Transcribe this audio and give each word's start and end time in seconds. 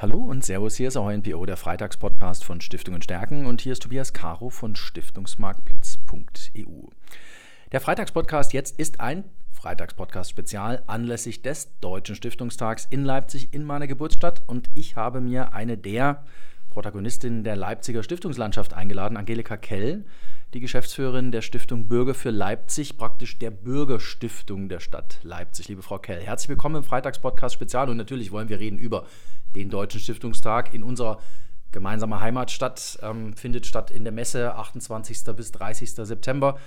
Hallo 0.00 0.16
und 0.16 0.42
Servus, 0.42 0.76
hier 0.76 0.88
ist 0.88 0.96
auch 0.96 1.10
NPO, 1.10 1.44
der 1.44 1.58
Freitagspodcast 1.58 2.42
von 2.42 2.62
Stiftungen 2.62 3.02
Stärken 3.02 3.44
und 3.44 3.60
hier 3.60 3.72
ist 3.72 3.82
Tobias 3.82 4.14
Caro 4.14 4.48
von 4.48 4.74
Stiftungsmarktplatz.eu. 4.74 6.88
Der 7.70 7.80
Freitagspodcast 7.82 8.54
jetzt 8.54 8.80
ist 8.80 8.98
ein 8.98 9.24
Freitagspodcast-Spezial 9.52 10.84
anlässlich 10.86 11.42
des 11.42 11.78
Deutschen 11.80 12.16
Stiftungstags 12.16 12.86
in 12.88 13.04
Leipzig 13.04 13.52
in 13.52 13.62
meiner 13.62 13.86
Geburtsstadt 13.86 14.42
und 14.46 14.70
ich 14.74 14.96
habe 14.96 15.20
mir 15.20 15.52
eine 15.52 15.76
der 15.76 16.24
Protagonistinnen 16.70 17.44
der 17.44 17.56
Leipziger 17.56 18.02
Stiftungslandschaft 18.02 18.72
eingeladen, 18.72 19.18
Angelika 19.18 19.58
Kell, 19.58 20.06
die 20.54 20.60
Geschäftsführerin 20.60 21.30
der 21.30 21.42
Stiftung 21.42 21.86
Bürger 21.86 22.14
für 22.14 22.30
Leipzig, 22.30 22.96
praktisch 22.96 23.38
der 23.38 23.50
Bürgerstiftung 23.50 24.68
der 24.68 24.80
Stadt 24.80 25.20
Leipzig. 25.22 25.68
Liebe 25.68 25.82
Frau 25.82 25.98
Kell, 25.98 26.20
herzlich 26.20 26.48
willkommen 26.48 26.76
im 26.76 26.84
Freitagspodcast-Spezial 26.84 27.88
und 27.88 27.96
natürlich 27.96 28.32
wollen 28.32 28.48
wir 28.48 28.58
reden 28.58 28.78
über 28.78 29.06
den 29.54 29.70
Deutschen 29.70 30.00
Stiftungstag 30.00 30.74
in 30.74 30.82
unserer 30.82 31.20
gemeinsamen 31.70 32.18
Heimatstadt. 32.18 32.98
Ähm, 33.02 33.32
findet 33.34 33.64
statt 33.66 33.92
in 33.92 34.02
der 34.02 34.12
Messe 34.12 34.54
28. 34.56 35.24
bis 35.36 35.52
30. 35.52 35.92
September. 35.92 36.58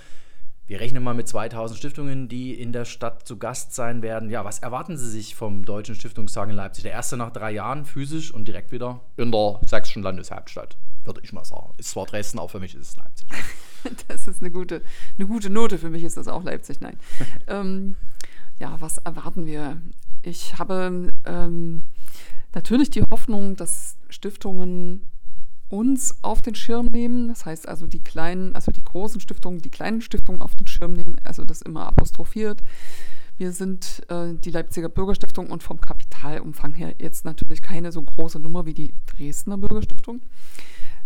Wir 0.66 0.80
rechnen 0.80 1.02
mal 1.02 1.12
mit 1.12 1.28
2000 1.28 1.78
Stiftungen, 1.78 2.26
die 2.26 2.58
in 2.58 2.72
der 2.72 2.86
Stadt 2.86 3.28
zu 3.28 3.36
Gast 3.36 3.74
sein 3.74 4.00
werden. 4.00 4.30
Ja, 4.30 4.46
was 4.46 4.60
erwarten 4.60 4.96
Sie 4.96 5.10
sich 5.10 5.34
vom 5.34 5.66
Deutschen 5.66 5.94
Stiftungstag 5.94 6.48
in 6.48 6.56
Leipzig? 6.56 6.84
Der 6.84 6.92
erste 6.92 7.18
nach 7.18 7.30
drei 7.30 7.50
Jahren 7.50 7.84
physisch 7.84 8.32
und 8.32 8.48
direkt 8.48 8.72
wieder 8.72 9.02
in 9.18 9.30
der 9.30 9.60
sächsischen 9.66 10.02
Landeshauptstadt, 10.02 10.78
würde 11.04 11.20
ich 11.22 11.34
mal 11.34 11.44
sagen. 11.44 11.74
Ist 11.76 11.90
zwar 11.90 12.06
Dresden, 12.06 12.38
auch 12.38 12.50
für 12.50 12.60
mich 12.60 12.74
ist 12.74 12.88
es 12.88 12.96
Leipzig. 12.96 13.28
das 14.08 14.28
ist 14.28 14.40
eine 14.40 14.50
gute, 14.50 14.82
eine 15.18 15.26
gute 15.26 15.50
Note. 15.50 15.78
Für 15.78 15.90
mich 15.90 16.04
ist 16.04 16.16
das 16.16 16.28
auch 16.28 16.42
Leipzig. 16.42 16.80
Nein. 16.80 16.96
ähm, 17.46 17.96
ja, 18.58 18.80
was 18.80 18.98
erwarten 18.98 19.46
wir? 19.46 19.80
Ich 20.22 20.58
habe 20.58 21.12
ähm, 21.24 21.82
natürlich 22.54 22.90
die 22.90 23.02
Hoffnung, 23.02 23.56
dass 23.56 23.96
Stiftungen 24.08 25.08
uns 25.68 26.16
auf 26.22 26.40
den 26.42 26.54
Schirm 26.54 26.86
nehmen. 26.86 27.28
Das 27.28 27.46
heißt 27.46 27.68
also 27.68 27.86
die 27.86 28.02
kleinen, 28.02 28.54
also 28.54 28.70
die 28.70 28.84
großen 28.84 29.20
Stiftungen, 29.20 29.60
die 29.60 29.70
kleinen 29.70 30.00
Stiftungen 30.00 30.42
auf 30.42 30.54
den 30.54 30.66
Schirm 30.66 30.92
nehmen, 30.92 31.16
also 31.24 31.44
das 31.44 31.62
immer 31.62 31.86
apostrophiert. 31.86 32.62
Wir 33.36 33.52
sind 33.52 34.02
äh, 34.08 34.34
die 34.34 34.50
Leipziger 34.50 34.88
Bürgerstiftung 34.88 35.50
und 35.50 35.64
vom 35.64 35.80
Kapitalumfang 35.80 36.72
her 36.74 36.94
jetzt 37.00 37.24
natürlich 37.24 37.62
keine 37.62 37.90
so 37.90 38.00
große 38.00 38.38
Nummer 38.38 38.64
wie 38.64 38.74
die 38.74 38.94
Dresdner 39.06 39.58
Bürgerstiftung. 39.58 40.20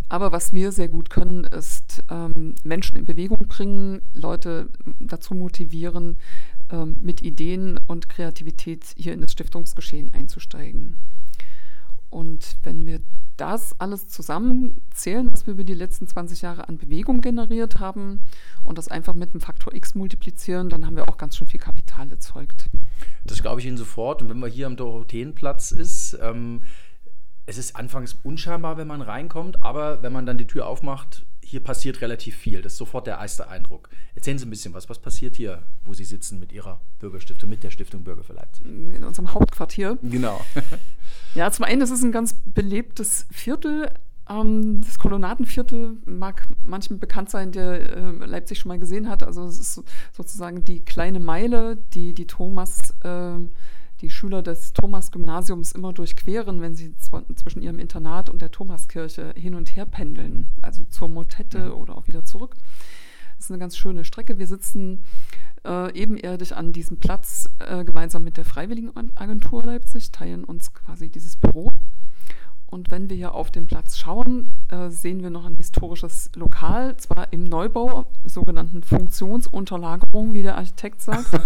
Aber 0.08 0.32
was 0.32 0.52
wir 0.52 0.72
sehr 0.72 0.88
gut 0.88 1.10
können, 1.10 1.44
ist 1.44 2.02
ähm, 2.10 2.54
Menschen 2.64 2.96
in 2.96 3.04
Bewegung 3.04 3.46
bringen, 3.48 4.00
Leute 4.14 4.70
dazu 5.00 5.34
motivieren, 5.34 6.16
ähm, 6.70 6.96
mit 7.00 7.22
Ideen 7.22 7.78
und 7.86 8.08
Kreativität 8.08 8.84
hier 8.96 9.12
in 9.12 9.20
das 9.20 9.32
Stiftungsgeschehen 9.32 10.12
einzusteigen. 10.14 10.96
Und 12.10 12.56
wenn 12.62 12.86
wir 12.86 13.00
das 13.36 13.78
alles 13.78 14.08
zusammenzählen, 14.08 15.30
was 15.30 15.46
wir 15.46 15.54
über 15.54 15.64
die 15.64 15.74
letzten 15.74 16.08
20 16.08 16.42
Jahre 16.42 16.68
an 16.68 16.78
Bewegung 16.78 17.20
generiert 17.20 17.78
haben 17.78 18.20
und 18.64 18.78
das 18.78 18.88
einfach 18.88 19.14
mit 19.14 19.30
einem 19.30 19.40
Faktor 19.40 19.74
X 19.74 19.94
multiplizieren, 19.94 20.70
dann 20.70 20.84
haben 20.84 20.96
wir 20.96 21.08
auch 21.08 21.18
ganz 21.18 21.36
schön 21.36 21.46
viel 21.46 21.60
Kapital 21.60 22.10
erzeugt. 22.10 22.68
Das 23.24 23.40
glaube 23.40 23.60
ich 23.60 23.66
Ihnen 23.66 23.76
sofort. 23.76 24.22
Und 24.22 24.28
wenn 24.28 24.40
man 24.40 24.50
hier 24.50 24.66
am 24.66 24.76
Dorotheenplatz 24.76 25.70
ist, 25.70 26.18
ähm, 26.20 26.62
es 27.48 27.56
ist 27.56 27.76
anfangs 27.76 28.14
unscheinbar, 28.22 28.76
wenn 28.76 28.86
man 28.86 29.00
reinkommt, 29.00 29.62
aber 29.62 30.02
wenn 30.02 30.12
man 30.12 30.26
dann 30.26 30.36
die 30.36 30.46
Tür 30.46 30.66
aufmacht, 30.66 31.24
hier 31.40 31.60
passiert 31.60 32.02
relativ 32.02 32.36
viel. 32.36 32.60
Das 32.60 32.74
ist 32.74 32.78
sofort 32.78 33.06
der 33.06 33.18
erste 33.18 33.48
Eindruck. 33.48 33.88
Erzählen 34.14 34.38
Sie 34.38 34.46
ein 34.46 34.50
bisschen 34.50 34.74
was. 34.74 34.90
Was 34.90 34.98
passiert 34.98 35.34
hier, 35.34 35.62
wo 35.86 35.94
Sie 35.94 36.04
sitzen 36.04 36.38
mit 36.40 36.52
Ihrer 36.52 36.78
Bürgerstiftung, 36.98 37.48
mit 37.48 37.64
der 37.64 37.70
Stiftung 37.70 38.04
Bürger 38.04 38.22
für 38.22 38.34
Leipzig? 38.34 38.66
In 38.66 39.02
unserem 39.02 39.32
Hauptquartier. 39.32 39.96
Genau. 40.02 40.44
ja, 41.34 41.50
zum 41.50 41.64
einen 41.64 41.80
ist 41.80 41.90
es 41.90 42.02
ein 42.02 42.12
ganz 42.12 42.34
belebtes 42.44 43.26
Viertel. 43.30 43.90
Ähm, 44.28 44.82
das 44.82 44.98
Kolonadenviertel 44.98 45.96
mag 46.04 46.46
manchem 46.62 46.98
bekannt 46.98 47.30
sein, 47.30 47.50
der 47.50 47.96
äh, 47.96 48.10
Leipzig 48.26 48.58
schon 48.58 48.68
mal 48.68 48.78
gesehen 48.78 49.08
hat. 49.08 49.22
Also 49.22 49.46
es 49.46 49.58
ist 49.58 49.82
sozusagen 50.12 50.66
die 50.66 50.84
kleine 50.84 51.18
Meile, 51.18 51.78
die 51.94 52.12
die 52.12 52.26
Thomas 52.26 52.94
äh, 53.04 53.38
die 54.00 54.10
Schüler 54.10 54.42
des 54.42 54.72
Thomas-Gymnasiums 54.72 55.72
immer 55.72 55.92
durchqueren, 55.92 56.60
wenn 56.60 56.74
sie 56.74 56.94
zwischen 56.96 57.62
ihrem 57.62 57.78
Internat 57.78 58.30
und 58.30 58.42
der 58.42 58.50
Thomaskirche 58.50 59.32
hin 59.36 59.54
und 59.54 59.74
her 59.74 59.86
pendeln, 59.86 60.48
also 60.62 60.84
zur 60.84 61.08
Motette 61.08 61.66
mhm. 61.66 61.72
oder 61.72 61.96
auch 61.96 62.06
wieder 62.06 62.24
zurück. 62.24 62.54
Das 63.36 63.46
ist 63.46 63.50
eine 63.52 63.60
ganz 63.60 63.76
schöne 63.76 64.04
Strecke. 64.04 64.38
Wir 64.38 64.48
sitzen 64.48 65.04
äh, 65.64 65.92
ebenerdig 65.96 66.56
an 66.56 66.72
diesem 66.72 66.98
Platz 66.98 67.48
äh, 67.60 67.84
gemeinsam 67.84 68.24
mit 68.24 68.36
der 68.36 68.44
Freiwilligenagentur 68.44 69.64
Leipzig, 69.64 70.10
teilen 70.10 70.44
uns 70.44 70.74
quasi 70.74 71.08
dieses 71.08 71.36
Büro. 71.36 71.72
Und 72.66 72.90
wenn 72.90 73.08
wir 73.08 73.16
hier 73.16 73.34
auf 73.34 73.50
den 73.50 73.66
Platz 73.66 73.96
schauen, 73.96 74.52
äh, 74.68 74.90
sehen 74.90 75.22
wir 75.22 75.30
noch 75.30 75.46
ein 75.46 75.54
historisches 75.54 76.30
Lokal, 76.34 76.96
zwar 76.98 77.32
im 77.32 77.44
Neubau, 77.44 78.06
sogenannten 78.24 78.82
Funktionsunterlagerung, 78.82 80.34
wie 80.34 80.42
der 80.42 80.56
Architekt 80.56 81.00
sagt. 81.00 81.30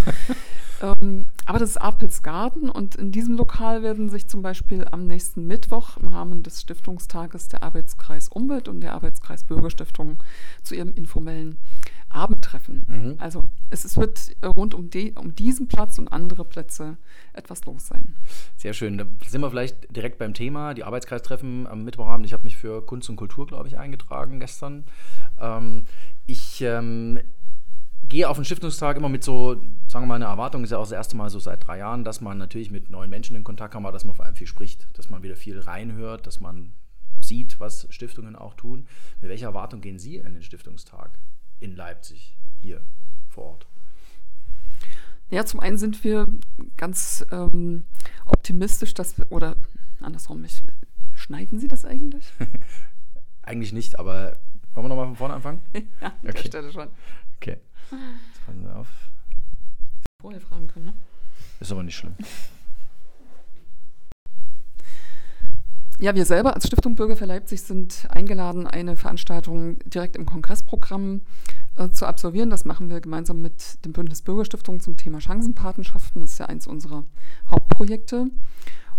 ähm, 0.82 1.26
aber 1.46 1.60
das 1.60 1.70
ist 1.70 1.76
Apelsgarten 1.80 2.68
und 2.68 2.96
in 2.96 3.12
diesem 3.12 3.36
Lokal 3.36 3.82
werden 3.82 4.08
sich 4.10 4.28
zum 4.28 4.42
Beispiel 4.42 4.86
am 4.90 5.06
nächsten 5.06 5.46
Mittwoch 5.46 5.96
im 5.96 6.08
Rahmen 6.08 6.42
des 6.42 6.60
Stiftungstages 6.60 7.48
der 7.48 7.62
Arbeitskreis 7.62 8.28
Umwelt 8.28 8.68
und 8.68 8.80
der 8.80 8.92
Arbeitskreis 8.94 9.44
Bürgerstiftung 9.44 10.22
zu 10.62 10.74
ihrem 10.74 10.92
informellen 10.94 11.58
Abendtreffen. 12.08 12.84
Mhm. 12.88 13.14
Also 13.18 13.44
es, 13.70 13.96
wird 13.96 14.36
rund 14.44 14.74
um, 14.74 14.90
die, 14.90 15.12
um 15.12 15.34
diesen 15.34 15.68
Platz 15.68 15.98
und 15.98 16.08
andere 16.08 16.44
Plätze 16.44 16.96
etwas 17.32 17.64
los 17.64 17.86
sein. 17.86 18.16
Sehr 18.56 18.74
schön. 18.74 18.98
Da 18.98 19.06
sind 19.26 19.40
wir 19.40 19.50
vielleicht 19.50 19.94
direkt 19.94 20.18
beim 20.18 20.34
Thema. 20.34 20.74
Die 20.74 20.84
Arbeitskreistreffen 20.84 21.66
am 21.66 21.84
Mittwochabend. 21.84 22.26
Ich 22.26 22.32
habe 22.32 22.44
mich 22.44 22.56
für 22.56 22.84
Kunst 22.84 23.08
und 23.08 23.16
Kultur, 23.16 23.46
glaube 23.46 23.68
ich, 23.68 23.78
eingetragen 23.78 24.40
gestern. 24.40 24.84
Ähm, 25.40 25.84
ich 26.26 26.60
ähm, 26.60 27.20
gehe 28.08 28.28
auf 28.28 28.36
den 28.36 28.44
Stiftungstag 28.44 28.96
immer 28.96 29.08
mit 29.08 29.24
so, 29.24 29.56
sagen 29.92 30.04
wir 30.04 30.08
mal, 30.08 30.14
eine 30.14 30.24
Erwartung, 30.24 30.64
ist 30.64 30.70
ja 30.70 30.78
auch 30.78 30.84
das 30.84 30.92
erste 30.92 31.18
Mal 31.18 31.28
so 31.28 31.38
seit 31.38 31.66
drei 31.66 31.76
Jahren, 31.76 32.02
dass 32.02 32.22
man 32.22 32.38
natürlich 32.38 32.70
mit 32.70 32.88
neuen 32.88 33.10
Menschen 33.10 33.36
in 33.36 33.44
Kontakt 33.44 33.74
kommt, 33.74 33.84
aber 33.84 33.92
dass 33.92 34.06
man 34.06 34.14
vor 34.14 34.24
allem 34.24 34.34
viel 34.34 34.46
spricht, 34.46 34.88
dass 34.96 35.10
man 35.10 35.22
wieder 35.22 35.36
viel 35.36 35.60
reinhört, 35.60 36.26
dass 36.26 36.40
man 36.40 36.72
sieht, 37.20 37.60
was 37.60 37.86
Stiftungen 37.90 38.34
auch 38.34 38.54
tun. 38.54 38.86
Mit 39.20 39.28
welcher 39.28 39.48
Erwartung 39.48 39.82
gehen 39.82 39.98
Sie 39.98 40.16
in 40.16 40.32
den 40.32 40.42
Stiftungstag 40.42 41.18
in 41.60 41.76
Leipzig, 41.76 42.38
hier 42.58 42.80
vor 43.28 43.44
Ort? 43.44 43.66
Ja, 45.28 45.44
zum 45.44 45.60
einen 45.60 45.76
sind 45.76 46.02
wir 46.04 46.26
ganz 46.78 47.26
ähm, 47.30 47.84
optimistisch, 48.24 48.94
dass 48.94 49.18
wir, 49.18 49.30
oder 49.30 49.56
andersrum, 50.00 50.42
ich, 50.44 50.62
schneiden 51.14 51.58
Sie 51.58 51.68
das 51.68 51.84
eigentlich? 51.84 52.32
eigentlich 53.42 53.74
nicht, 53.74 53.98
aber 53.98 54.38
wollen 54.72 54.86
wir 54.86 54.88
nochmal 54.88 55.06
von 55.08 55.16
vorne 55.16 55.34
anfangen? 55.34 55.60
ja, 56.00 56.06
an 56.06 56.12
okay. 56.22 56.32
der 56.32 56.38
Stelle 56.38 56.72
schon. 56.72 56.88
Okay. 57.36 57.58
Jetzt 57.90 58.46
passen 58.46 58.62
Sie 58.62 58.74
auf. 58.74 59.11
Vorher 60.22 60.40
fragen 60.40 60.68
können, 60.68 60.86
ne? 60.86 60.92
Ist 61.58 61.72
aber 61.72 61.82
nicht 61.82 61.96
schlimm. 61.96 62.14
Ja, 65.98 66.14
wir 66.14 66.24
selber 66.24 66.54
als 66.54 66.66
Stiftung 66.66 66.94
Bürger 66.94 67.16
für 67.16 67.26
Leipzig 67.26 67.62
sind 67.62 68.06
eingeladen, 68.08 68.68
eine 68.68 68.94
Veranstaltung 68.96 69.78
direkt 69.80 70.16
im 70.16 70.24
Kongressprogramm 70.24 71.22
äh, 71.76 71.90
zu 71.90 72.06
absolvieren. 72.06 72.50
Das 72.50 72.64
machen 72.64 72.88
wir 72.88 73.00
gemeinsam 73.00 73.42
mit 73.42 73.84
dem 73.84 73.92
Bündnis 73.92 74.22
Bürgerstiftung 74.22 74.78
zum 74.78 74.96
Thema 74.96 75.20
Chancenpatenschaften. 75.20 76.20
Das 76.20 76.32
ist 76.32 76.38
ja 76.38 76.46
eins 76.46 76.68
unserer 76.68 77.04
Hauptprojekte. 77.50 78.30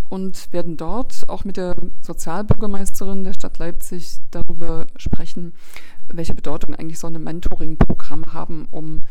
Und 0.10 0.52
werden 0.54 0.78
dort 0.78 1.28
auch 1.28 1.44
mit 1.44 1.58
der 1.58 1.76
Sozialbürgermeisterin 2.02 3.24
der 3.24 3.34
Stadt 3.34 3.58
Leipzig 3.58 4.20
darüber 4.32 4.86
sprechen, 4.98 5.54
welche 6.08 6.36
Bedeutung 6.36 6.76
eigentlich 6.76 7.00
so 7.00 7.08
ein 7.08 7.24
Mentoring-Programm 7.24 8.34
haben, 8.34 8.68
um 8.70 9.06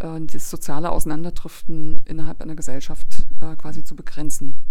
äh, 0.00 0.20
das 0.20 0.50
soziale 0.50 0.90
Auseinanderdriften 0.90 2.02
innerhalb 2.04 2.40
einer 2.40 2.54
Gesellschaft 2.54 3.26
äh, 3.40 3.56
quasi 3.56 3.84
zu 3.84 3.96
begrenzen. 3.96 4.62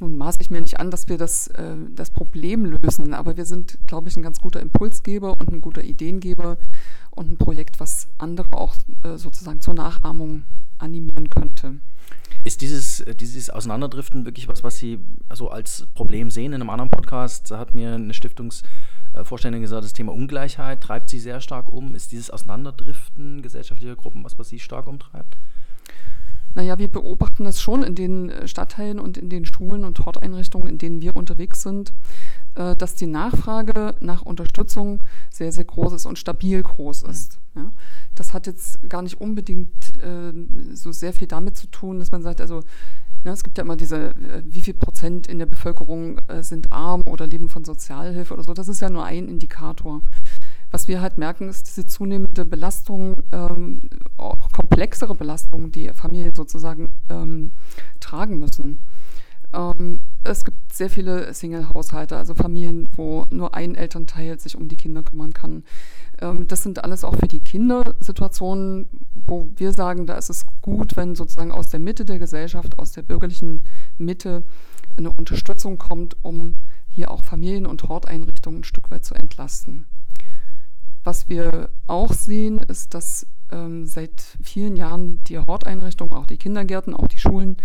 Nun 0.00 0.16
maße 0.16 0.40
ich 0.40 0.50
mir 0.50 0.60
nicht 0.60 0.78
an, 0.78 0.90
dass 0.90 1.08
wir 1.08 1.18
das, 1.18 1.48
äh, 1.48 1.74
das 1.90 2.10
Problem 2.10 2.64
lösen, 2.64 3.14
aber 3.14 3.36
wir 3.36 3.44
sind, 3.44 3.78
glaube 3.86 4.08
ich, 4.08 4.16
ein 4.16 4.22
ganz 4.22 4.40
guter 4.40 4.60
Impulsgeber 4.60 5.38
und 5.40 5.52
ein 5.52 5.60
guter 5.60 5.82
Ideengeber 5.82 6.56
und 7.10 7.32
ein 7.32 7.36
Projekt, 7.36 7.80
was 7.80 8.06
andere 8.16 8.56
auch 8.56 8.76
äh, 9.02 9.16
sozusagen 9.16 9.60
zur 9.60 9.74
Nachahmung 9.74 10.44
animieren 10.78 11.30
könnte. 11.30 11.76
Ist 12.44 12.60
dieses, 12.60 13.00
äh, 13.00 13.14
dieses 13.14 13.50
Auseinanderdriften 13.50 14.24
wirklich 14.24 14.46
was, 14.46 14.62
was 14.62 14.78
Sie 14.78 15.00
also 15.28 15.50
als 15.50 15.86
Problem 15.94 16.30
sehen? 16.30 16.52
In 16.52 16.60
einem 16.60 16.70
anderen 16.70 16.90
Podcast 16.90 17.50
hat 17.50 17.74
mir 17.74 17.94
eine 17.94 18.14
Stiftungsvorständin 19.08 19.62
gesagt, 19.62 19.84
das 19.84 19.92
Thema 19.92 20.12
Ungleichheit 20.12 20.80
treibt 20.80 21.08
Sie 21.10 21.20
sehr 21.20 21.40
stark 21.40 21.72
um. 21.72 21.94
Ist 21.94 22.12
dieses 22.12 22.30
Auseinanderdriften 22.30 23.42
gesellschaftlicher 23.42 23.96
Gruppen 23.96 24.24
was, 24.24 24.38
was 24.38 24.48
Sie 24.48 24.58
stark 24.58 24.86
umtreibt? 24.86 25.36
Naja, 26.54 26.78
wir 26.78 26.88
beobachten 26.88 27.44
das 27.44 27.60
schon 27.60 27.82
in 27.82 27.94
den 27.94 28.30
äh, 28.30 28.48
Stadtteilen 28.48 28.98
und 28.98 29.16
in 29.16 29.28
den 29.28 29.44
Schulen 29.44 29.84
und 29.84 30.04
Horteinrichtungen, 30.04 30.68
in 30.68 30.78
denen 30.78 31.02
wir 31.02 31.14
unterwegs 31.14 31.62
sind, 31.62 31.92
äh, 32.54 32.74
dass 32.74 32.94
die 32.94 33.06
Nachfrage 33.06 33.94
nach 34.00 34.22
Unterstützung 34.22 35.02
sehr, 35.30 35.52
sehr 35.52 35.64
groß 35.64 35.92
ist 35.92 36.06
und 36.06 36.18
stabil 36.18 36.60
groß 36.60 37.02
ist. 37.02 37.38
Ja. 37.54 37.70
Das 38.14 38.32
hat 38.32 38.46
jetzt 38.46 38.88
gar 38.88 39.02
nicht 39.02 39.20
unbedingt 39.20 40.02
äh, 40.02 40.32
so 40.74 40.90
sehr 40.90 41.12
viel 41.12 41.28
damit 41.28 41.56
zu 41.56 41.68
tun, 41.68 41.98
dass 41.98 42.10
man 42.10 42.22
sagt, 42.22 42.40
also 42.40 42.64
Ne, 43.24 43.32
es 43.32 43.42
gibt 43.42 43.58
ja 43.58 43.64
immer 43.64 43.76
diese, 43.76 44.10
äh, 44.10 44.42
wie 44.44 44.60
viel 44.60 44.74
Prozent 44.74 45.26
in 45.26 45.38
der 45.38 45.46
Bevölkerung 45.46 46.18
äh, 46.28 46.42
sind 46.42 46.72
arm 46.72 47.02
oder 47.02 47.26
leben 47.26 47.48
von 47.48 47.64
Sozialhilfe 47.64 48.34
oder 48.34 48.44
so. 48.44 48.54
Das 48.54 48.68
ist 48.68 48.80
ja 48.80 48.90
nur 48.90 49.04
ein 49.04 49.28
Indikator. 49.28 50.02
Was 50.70 50.86
wir 50.86 51.00
halt 51.00 51.18
merken, 51.18 51.48
ist 51.48 51.66
diese 51.66 51.86
zunehmende 51.86 52.44
Belastung, 52.44 53.22
ähm, 53.32 53.80
auch 54.18 54.52
komplexere 54.52 55.14
Belastung, 55.14 55.72
die 55.72 55.88
Familien 55.94 56.34
sozusagen 56.34 56.90
ähm, 57.08 57.52
tragen 58.00 58.38
müssen. 58.38 58.84
Ähm, 59.52 60.02
es 60.24 60.44
gibt 60.44 60.72
sehr 60.72 60.90
viele 60.90 61.32
Single-Haushalte, 61.32 62.16
also 62.16 62.34
Familien, 62.34 62.88
wo 62.96 63.26
nur 63.30 63.54
ein 63.54 63.74
Elternteil 63.74 64.38
sich 64.38 64.56
um 64.56 64.68
die 64.68 64.76
Kinder 64.76 65.02
kümmern 65.02 65.32
kann. 65.32 65.64
Ähm, 66.20 66.46
das 66.48 66.62
sind 66.62 66.84
alles 66.84 67.04
auch 67.04 67.16
für 67.16 67.28
die 67.28 67.40
Kinder 67.40 67.94
Situationen, 68.00 68.88
wo 69.26 69.48
wir 69.56 69.72
sagen, 69.72 70.06
da 70.06 70.16
ist 70.16 70.30
es 70.30 70.46
gut, 70.60 70.96
wenn 70.96 71.14
sozusagen 71.14 71.52
aus 71.52 71.68
der 71.68 71.80
Mitte 71.80 72.04
der 72.04 72.18
Gesellschaft, 72.18 72.78
aus 72.78 72.92
der 72.92 73.02
bürgerlichen 73.02 73.64
Mitte 73.96 74.42
eine 74.96 75.12
Unterstützung 75.12 75.78
kommt, 75.78 76.16
um 76.22 76.56
hier 76.88 77.10
auch 77.10 77.22
Familien 77.22 77.66
und 77.66 77.84
Horteinrichtungen 77.84 78.60
ein 78.60 78.64
Stück 78.64 78.90
weit 78.90 79.04
zu 79.04 79.14
entlasten. 79.14 79.86
Was 81.04 81.28
wir 81.28 81.70
auch 81.86 82.12
sehen, 82.12 82.58
ist, 82.58 82.92
dass 82.92 83.26
ähm, 83.50 83.86
seit 83.86 84.20
vielen 84.42 84.76
Jahren 84.76 85.22
die 85.24 85.38
Horteinrichtungen, 85.38 86.12
auch 86.12 86.26
die 86.26 86.36
Kindergärten, 86.36 86.94
auch 86.94 87.08
die 87.08 87.18
Schulen 87.18 87.56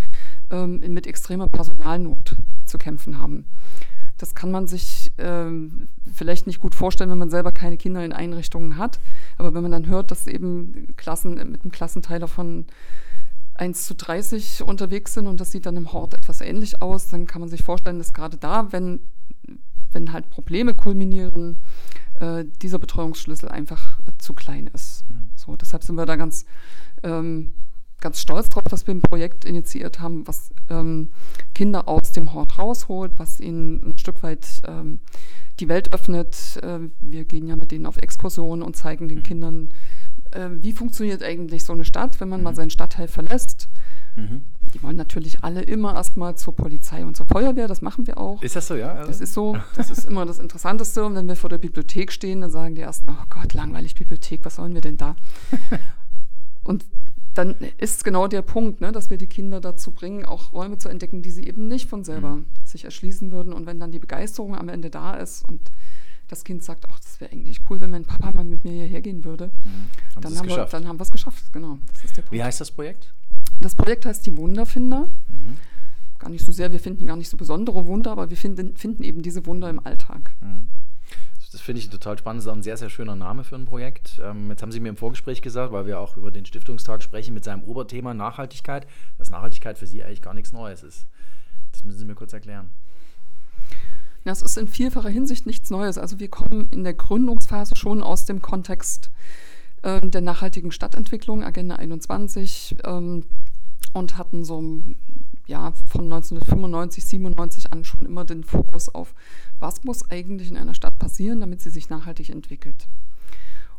ähm, 0.54 0.80
mit 0.94 1.08
extremer 1.08 1.48
Personalnot 1.48 2.36
zu 2.66 2.78
kämpfen 2.78 3.20
haben. 3.20 3.46
Das 4.18 4.36
kann 4.36 4.52
man 4.52 4.68
sich 4.68 5.12
ähm, 5.18 5.88
vielleicht 6.14 6.48
nicht 6.48 6.60
gut 6.60 6.76
vorstellen, 6.76 7.10
wenn 7.10 7.18
man 7.18 7.32
selber 7.32 7.52
keine 7.52 7.78
Kinder 7.78 8.06
in 8.06 8.14
Einrichtungen 8.14 8.78
hat. 8.78 9.00
Aber 9.38 9.54
wenn 9.54 9.64
man 9.64 9.72
dann 9.72 9.88
hört, 9.88 10.12
dass 10.12 10.28
eben 10.28 10.94
Klassen 10.96 11.34
mit 11.52 11.64
einem 11.64 11.72
Klassenteiler 11.72 12.28
von 12.28 12.66
1 13.56 13.86
zu 13.86 13.96
30 13.96 14.64
unterwegs 14.64 15.16
sind 15.16 15.28
und 15.28 15.42
das 15.42 15.52
sieht 15.52 15.66
dann 15.66 15.78
im 15.78 15.92
Hort 15.94 16.14
etwas 16.14 16.42
ähnlich 16.42 16.82
aus, 16.82 17.08
dann 17.08 17.28
kann 17.28 17.42
man 17.42 17.50
sich 17.50 17.64
vorstellen, 17.64 17.98
dass 17.98 18.14
gerade 18.14 18.38
da, 18.38 18.72
wenn, 18.72 19.00
wenn 19.92 20.14
halt 20.14 20.30
Probleme 20.30 20.74
kulminieren, 20.74 21.58
äh, 22.20 22.46
dieser 22.62 22.80
Betreuungsschlüssel 22.80 23.50
einfach 23.50 24.00
äh, 24.02 24.12
zu 24.20 24.34
klein 24.34 24.68
ist. 24.68 25.04
Mhm. 25.10 25.32
So, 25.36 25.56
deshalb 25.56 25.84
sind 25.84 25.96
wir 25.96 26.06
da 26.06 26.16
ganz 26.16 26.46
ähm, 27.02 27.54
ganz 28.04 28.20
stolz 28.20 28.50
darauf, 28.50 28.66
dass 28.66 28.86
wir 28.86 28.94
ein 28.94 29.02
Projekt 29.02 29.46
initiiert 29.46 30.00
haben, 30.00 30.28
was 30.28 30.52
ähm, 30.70 31.10
Kinder 31.56 31.88
aus 31.88 32.12
dem 32.12 32.34
Hort 32.34 32.60
rausholt, 32.60 33.14
was 33.18 33.40
ihnen 33.40 33.82
ein 33.84 33.98
Stück 33.98 34.22
weit 34.24 34.46
ähm, 34.68 35.00
die 35.60 35.70
Welt 35.70 35.94
öffnet. 35.94 36.60
Äh, 36.62 36.80
wir 37.00 37.24
gehen 37.24 37.48
ja 37.48 37.56
mit 37.56 37.72
denen 37.72 37.86
auf 37.86 37.98
Exkursionen 37.98 38.62
und 38.62 38.76
zeigen 38.76 39.08
den 39.08 39.20
mhm. 39.20 39.24
Kindern, 39.24 39.70
äh, 40.32 40.50
wie 40.52 40.74
funktioniert 40.74 41.24
eigentlich 41.24 41.64
so 41.64 41.72
eine 41.72 41.86
Stadt, 41.86 42.20
wenn 42.20 42.28
man 42.28 42.42
mhm. 42.42 42.44
mal 42.44 42.56
seinen 42.56 42.70
Stadtteil 42.70 43.08
verlässt. 43.08 43.70
Mhm. 44.18 44.44
Die 44.74 44.84
wollen 44.84 44.98
natürlich 44.98 45.44
alle 45.44 45.62
immer 45.62 45.96
erstmal 45.96 46.36
zur 46.36 46.56
Polizei 46.56 47.06
und 47.06 47.16
zur 47.16 47.26
Feuerwehr, 47.28 47.68
das 47.68 47.82
machen 47.82 48.06
wir 48.06 48.18
auch. 48.18 48.42
Ist 48.42 48.56
das 48.58 48.68
so, 48.68 48.76
ja? 48.76 48.94
Also 48.94 49.08
das 49.08 49.22
ist 49.22 49.34
so, 49.34 49.58
das 49.76 49.90
ist 49.90 50.06
immer 50.06 50.26
das 50.26 50.40
Interessanteste. 50.40 51.06
Und 51.06 51.16
wenn 51.16 51.28
wir 51.28 51.36
vor 51.36 51.50
der 51.50 51.60
Bibliothek 51.60 52.12
stehen, 52.12 52.42
dann 52.42 52.52
sagen 52.52 52.76
die 52.76 52.82
ersten, 52.82 53.10
oh 53.10 53.26
Gott, 53.30 53.54
langweilig 53.54 53.96
Bibliothek, 53.96 54.44
was 54.44 54.56
sollen 54.56 54.74
wir 54.74 54.82
denn 54.82 54.98
da? 54.98 55.16
und 56.64 56.86
dann 57.34 57.56
ist 57.78 58.04
genau 58.04 58.28
der 58.28 58.42
Punkt, 58.42 58.82
ne, 58.82 58.92
dass 58.92 59.10
wir 59.10 59.18
die 59.18 59.28
Kinder 59.28 59.60
dazu 59.60 59.92
bringen, 59.92 60.26
auch 60.26 60.54
Räume 60.54 60.78
zu 60.78 60.90
entdecken, 60.90 61.22
die 61.22 61.32
sie 61.32 61.48
eben 61.48 61.68
nicht 61.68 61.90
von 61.90 62.04
selber 62.04 62.36
mhm. 62.36 62.46
sich 62.64 62.86
erschließen 62.86 63.32
würden. 63.32 63.54
Und 63.54 63.66
wenn 63.66 63.80
dann 63.80 63.92
die 63.92 64.00
Begeisterung 64.00 64.56
am 64.56 64.70
Ende 64.70 64.90
da 64.90 65.16
ist 65.16 65.48
und 65.50 65.72
das 66.28 66.44
Kind 66.44 66.64
sagt, 66.64 66.86
ach, 66.90 67.00
das 67.00 67.20
wäre 67.20 67.32
eigentlich 67.32 67.62
cool, 67.70 67.82
wenn 67.82 67.90
mein 67.90 68.06
Papa 68.06 68.32
mal 68.32 68.44
mit 68.44 68.64
mir 68.64 68.72
hierher 68.72 69.02
gehen 69.02 69.24
würde, 69.24 69.48
mhm. 69.48 70.22
dann, 70.22 70.38
haben 70.38 70.48
wir, 70.48 70.66
dann 70.66 70.88
haben 70.88 71.00
wir 71.00 71.04
es 71.04 71.12
geschafft. 71.12 71.52
Genau, 71.52 71.80
das 71.88 72.06
ist 72.06 72.18
der 72.18 72.22
Punkt. 72.22 72.34
Wie 72.34 72.44
heißt 72.44 72.62
das 72.62 72.72
Projekt? 72.72 73.14
Das 73.60 73.76
Projekt 73.76 74.06
heißt 74.06 74.26
die 74.26 74.36
Wunderfinder. 74.38 75.08
Mhm. 75.28 75.58
Gar 76.20 76.30
nicht 76.30 76.46
so 76.46 76.52
sehr, 76.52 76.72
wir 76.72 76.80
finden 76.80 77.08
gar 77.08 77.18
nicht 77.18 77.30
so 77.30 77.38
besondere 77.38 77.86
Wunder, 77.86 78.12
aber 78.12 78.30
wir 78.30 78.38
finden, 78.38 78.78
finden 78.78 79.04
eben 79.04 79.22
diese 79.22 79.46
Wunder 79.46 79.70
im 79.70 79.86
Alltag. 79.86 80.32
Das 81.54 81.62
finde 81.62 81.82
ich 81.82 81.90
total 81.90 82.18
spannend. 82.18 82.40
Das 82.40 82.46
ist 82.46 82.52
auch 82.52 82.56
ein 82.56 82.64
sehr, 82.64 82.78
sehr 82.78 82.90
schöner 82.90 83.16
Name 83.16 83.44
für 83.44 83.56
ein 83.56 83.66
Projekt. 83.66 84.20
Ähm, 84.24 84.50
jetzt 84.50 84.64
haben 84.64 84.72
Sie 84.72 84.80
mir 84.80 84.90
im 84.90 84.98
Vorgespräch 84.98 85.44
gesagt, 85.44 85.72
weil 85.72 85.86
wir 85.86 86.00
auch 86.00 86.18
über 86.18 86.32
den 86.32 86.48
Stiftungstag 86.48 87.04
sprechen, 87.04 87.36
mit 87.36 87.44
seinem 87.44 87.62
Oberthema 87.64 88.16
Nachhaltigkeit, 88.16 88.88
dass 89.20 89.30
Nachhaltigkeit 89.30 89.78
für 89.78 89.86
Sie 89.86 90.04
eigentlich 90.04 90.24
gar 90.24 90.34
nichts 90.34 90.52
Neues 90.52 90.82
ist. 90.82 91.06
Das 91.72 91.86
müssen 91.86 92.00
Sie 92.00 92.06
mir 92.06 92.16
kurz 92.16 92.34
erklären. 92.34 92.72
Das 94.24 94.42
ist 94.42 94.58
in 94.58 94.68
vielfacher 94.68 95.10
Hinsicht 95.10 95.46
nichts 95.46 95.70
Neues. 95.70 96.00
Also 96.00 96.20
wir 96.20 96.28
kommen 96.28 96.70
in 96.72 96.84
der 96.84 96.96
Gründungsphase 96.96 97.76
schon 97.76 98.02
aus 98.02 98.26
dem 98.26 98.42
Kontext 98.42 99.12
äh, 99.84 100.02
der 100.02 100.22
nachhaltigen 100.22 100.72
Stadtentwicklung, 100.72 101.44
Agenda 101.44 101.76
21, 101.76 102.78
ähm, 102.84 103.26
und 103.94 104.18
hatten 104.18 104.44
so 104.44 104.82
ja, 105.46 105.72
von 105.88 106.06
1995, 106.06 107.06
97 107.06 107.74
an 107.74 107.84
schon 107.84 108.06
immer 108.06 108.26
den 108.26 108.44
Fokus 108.44 108.94
auf, 108.94 109.14
was 109.60 109.84
muss 109.84 110.10
eigentlich 110.10 110.50
in 110.50 110.58
einer 110.58 110.74
Stadt 110.74 111.00
passieren, 111.00 111.42
damit 111.42 111.62
sie 111.62 111.70
sich 111.70 111.90
nachhaltig 111.90 112.30
entwickelt. 112.30 112.88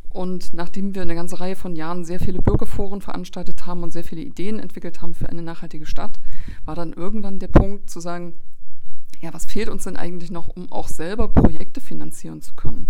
Und 0.09 0.53
nachdem 0.53 0.95
wir 0.95 1.01
eine 1.01 1.15
ganze 1.15 1.41
Reihe 1.41 1.57
von 1.57 1.75
Jahren 1.75 2.05
sehr 2.05 2.21
viele 2.21 2.41
Bürgerforen 2.41 3.01
veranstaltet 3.01 3.65
haben 3.65 3.83
und 3.83 3.91
sehr 3.91 4.05
viele 4.05 4.21
Ideen 4.21 4.59
entwickelt 4.59 5.01
haben 5.01 5.13
für 5.13 5.27
eine 5.27 5.41
nachhaltige 5.41 5.85
Stadt, 5.85 6.19
war 6.63 6.75
dann 6.75 6.93
irgendwann 6.93 7.39
der 7.39 7.49
Punkt 7.49 7.89
zu 7.89 7.99
sagen, 7.99 8.33
ja, 9.19 9.33
was 9.33 9.45
fehlt 9.45 9.67
uns 9.67 9.83
denn 9.83 9.97
eigentlich 9.97 10.31
noch, 10.31 10.47
um 10.47 10.71
auch 10.71 10.87
selber 10.87 11.27
Projekte 11.27 11.81
finanzieren 11.81 12.41
zu 12.41 12.53
können? 12.53 12.87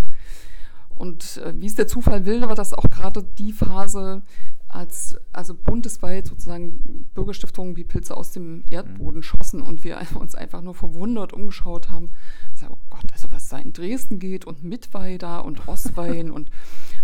Und 0.93 1.37
äh, 1.37 1.53
wie 1.59 1.65
es 1.65 1.75
der 1.75 1.87
Zufall 1.87 2.25
will, 2.25 2.41
war 2.41 2.55
das 2.55 2.73
auch 2.73 2.89
gerade 2.89 3.23
die 3.23 3.53
Phase, 3.53 4.21
als 4.67 5.15
also 5.31 5.53
bundesweit 5.53 6.27
sozusagen 6.27 7.09
Bürgerstiftungen 7.13 7.77
wie 7.77 7.83
Pilze 7.83 8.17
aus 8.17 8.31
dem 8.31 8.63
Erdboden 8.69 9.19
mhm. 9.19 9.23
schossen 9.23 9.61
und 9.61 9.83
wir 9.83 9.99
uns 10.15 10.35
einfach 10.35 10.61
nur 10.61 10.75
verwundert 10.75 11.33
umgeschaut 11.33 11.89
haben. 11.89 12.11
Sag, 12.53 12.71
oh 12.71 12.77
Gott, 12.89 13.11
also 13.13 13.31
was 13.31 13.49
da 13.49 13.57
in 13.57 13.73
Dresden 13.73 14.19
geht 14.19 14.45
und 14.45 14.63
Mittweida 14.63 15.39
und 15.39 15.67
Rosswein 15.67 16.31
und 16.31 16.49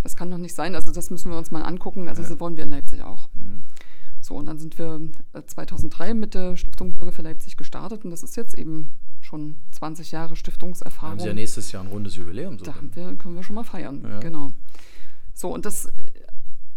das 0.04 0.16
kann 0.16 0.32
doch 0.32 0.38
nicht 0.38 0.56
sein. 0.56 0.76
Also 0.76 0.92
das 0.92 1.10
müssen 1.10 1.32
wir 1.32 1.38
uns 1.38 1.52
mal 1.52 1.64
angucken. 1.64 2.08
Also 2.08 2.22
das 2.22 2.40
wollen 2.40 2.58
wir 2.58 2.64
in 2.64 2.72
Leipzig 2.72 3.02
auch. 3.02 3.30
Mhm. 3.36 3.64
So, 4.22 4.36
und 4.36 4.46
dann 4.46 4.60
sind 4.60 4.78
wir 4.78 5.02
2003 5.46 6.10
äh, 6.10 6.14
mit 6.14 6.36
der 6.36 6.56
Stiftung 6.56 6.94
Bürger 6.94 7.12
für 7.12 7.24
Leipzig 7.24 7.58
gestartet 7.58 8.06
und 8.06 8.12
das 8.12 8.22
ist 8.22 8.38
jetzt 8.38 8.56
eben 8.56 8.92
schon 9.20 9.56
20 9.72 10.12
Jahre 10.12 10.36
Stiftungserfahrung. 10.36 11.14
Haben 11.14 11.20
Sie 11.20 11.28
ja 11.28 11.34
nächstes 11.34 11.72
Jahr 11.72 11.84
ein 11.84 11.90
rundes 11.90 12.16
Jubiläum. 12.16 12.60
So 12.60 12.66
da 12.66 12.76
wir, 12.94 13.16
können 13.16 13.36
wir 13.36 13.44
schon 13.44 13.56
mal 13.56 13.64
feiern, 13.64 14.04
ja. 14.04 14.20
genau. 14.20 14.52
So, 15.34 15.52
und 15.52 15.66
das 15.66 15.92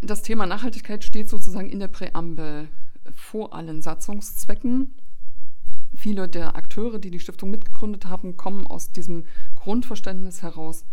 das 0.06 0.22
Thema 0.22 0.46
Nachhaltigkeit 0.46 1.04
steht 1.04 1.28
sozusagen 1.28 1.70
in 1.70 1.80
der 1.80 1.88
Präambel 1.88 2.68
vor 3.12 3.54
allen 3.54 3.82
Satzungszwecken. 3.82 4.94
Viele 5.96 6.28
der 6.28 6.56
Akteure, 6.56 6.98
die 6.98 7.10
die 7.10 7.20
Stiftung 7.20 7.50
mitgegründet 7.50 8.06
haben, 8.06 8.36
kommen 8.36 8.66
aus 8.66 8.90
diesem 8.90 9.24
Grundverständnis 9.54 10.42
heraus, 10.42 10.84